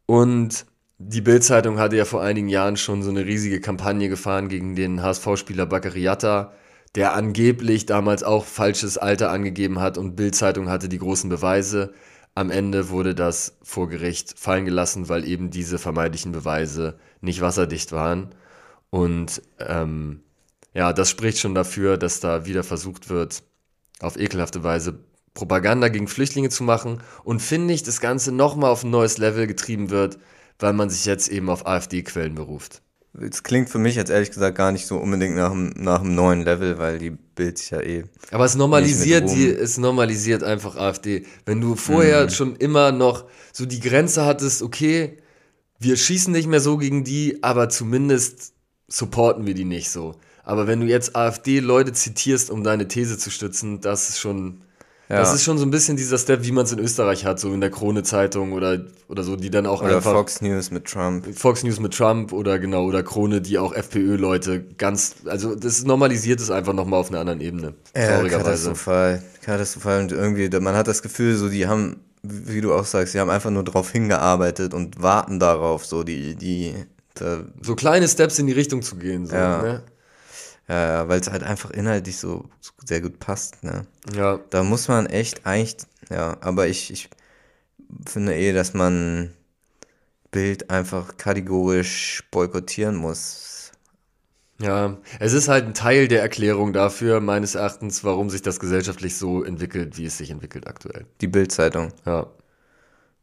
[0.05, 0.67] Und
[0.99, 5.01] die Bild-Zeitung hatte ja vor einigen Jahren schon so eine riesige Kampagne gefahren gegen den
[5.01, 6.53] HSV-Spieler Bakariata,
[6.93, 11.93] der angeblich damals auch falsches Alter angegeben hat und Bild-Zeitung hatte die großen Beweise.
[12.35, 17.93] Am Ende wurde das vor Gericht fallen gelassen, weil eben diese vermeintlichen Beweise nicht wasserdicht
[17.93, 18.35] waren.
[18.89, 20.21] Und ähm,
[20.73, 23.43] ja, das spricht schon dafür, dass da wieder versucht wird,
[24.01, 24.99] auf ekelhafte Weise
[25.33, 29.47] Propaganda gegen Flüchtlinge zu machen und finde ich, das Ganze nochmal auf ein neues Level
[29.47, 30.17] getrieben wird,
[30.59, 32.81] weil man sich jetzt eben auf AfD-Quellen beruft.
[33.21, 36.15] Es klingt für mich jetzt ehrlich gesagt gar nicht so unbedingt nach einem, nach einem
[36.15, 38.03] neuen Level, weil die Bild sich ja eh.
[38.31, 41.25] Aber es normalisiert die, es normalisiert einfach AfD.
[41.45, 42.29] Wenn du vorher mhm.
[42.29, 45.17] schon immer noch so die Grenze hattest, okay,
[45.79, 48.53] wir schießen nicht mehr so gegen die, aber zumindest
[48.87, 50.15] supporten wir die nicht so.
[50.43, 54.61] Aber wenn du jetzt AfD-Leute zitierst, um deine These zu stützen, das ist schon,
[55.07, 55.17] ja.
[55.17, 57.53] Das ist schon so ein bisschen dieser Step, wie man es in Österreich hat, so
[57.53, 60.13] in der Krone-Zeitung oder, oder so, die dann auch oder einfach.
[60.13, 61.27] Fox News mit Trump.
[61.37, 66.39] Fox News mit Trump oder genau, oder Krone, die auch FPÖ-Leute ganz, also das normalisiert
[66.39, 67.75] es einfach nochmal auf einer anderen Ebene.
[67.95, 69.21] Ja, katastrophal.
[69.43, 70.01] Katastrophal.
[70.01, 73.29] Und irgendwie, man hat das Gefühl, so, die haben, wie du auch sagst, die haben
[73.29, 76.73] einfach nur drauf hingearbeitet und warten darauf, so, die, die,
[77.61, 79.61] so kleine Steps in die Richtung zu gehen, so, ja.
[79.61, 79.83] Ne?
[80.67, 83.85] Ja, weil es halt einfach inhaltlich so, so, sehr gut passt, ne?
[84.15, 84.39] Ja.
[84.49, 85.77] Da muss man echt eigentlich,
[86.09, 87.09] ja, aber ich, ich
[88.07, 89.31] finde eh, dass man
[90.31, 93.71] Bild einfach kategorisch boykottieren muss.
[94.59, 99.17] Ja, es ist halt ein Teil der Erklärung dafür, meines Erachtens, warum sich das gesellschaftlich
[99.17, 101.05] so entwickelt, wie es sich entwickelt aktuell.
[101.21, 101.91] Die Bildzeitung.
[102.05, 102.27] Ja.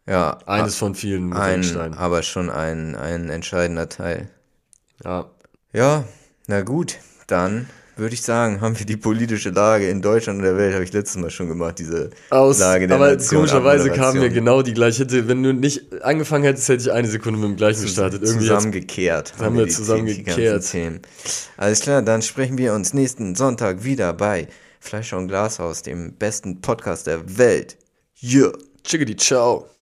[0.06, 0.38] Ja.
[0.46, 4.28] Eines von vielen ein, Aber schon ein, ein entscheidender Teil.
[5.04, 5.30] Ja.
[5.72, 6.04] Ja,
[6.46, 6.98] na gut
[7.32, 7.66] dann
[7.96, 10.92] würde ich sagen, haben wir die politische Lage in Deutschland und der Welt, habe ich
[10.92, 14.72] letztes Mal schon gemacht, diese Aus, Lage der Aber Nation, komischerweise kamen mir genau die
[14.72, 15.02] gleiche.
[15.02, 18.22] Hätte, wenn du nicht angefangen hättest, hätte ich eine Sekunde mit dem gleichen gestartet.
[18.22, 19.34] Irgendwie zusammengekehrt.
[19.38, 20.64] Haben wir zusammengekehrt.
[21.56, 24.48] Alles klar, dann sprechen wir uns nächsten Sonntag wieder bei
[24.80, 27.76] Fleischer und Glashaus, dem besten Podcast der Welt.
[28.22, 28.52] Yeah.
[28.84, 29.72] Chickadee, ciao.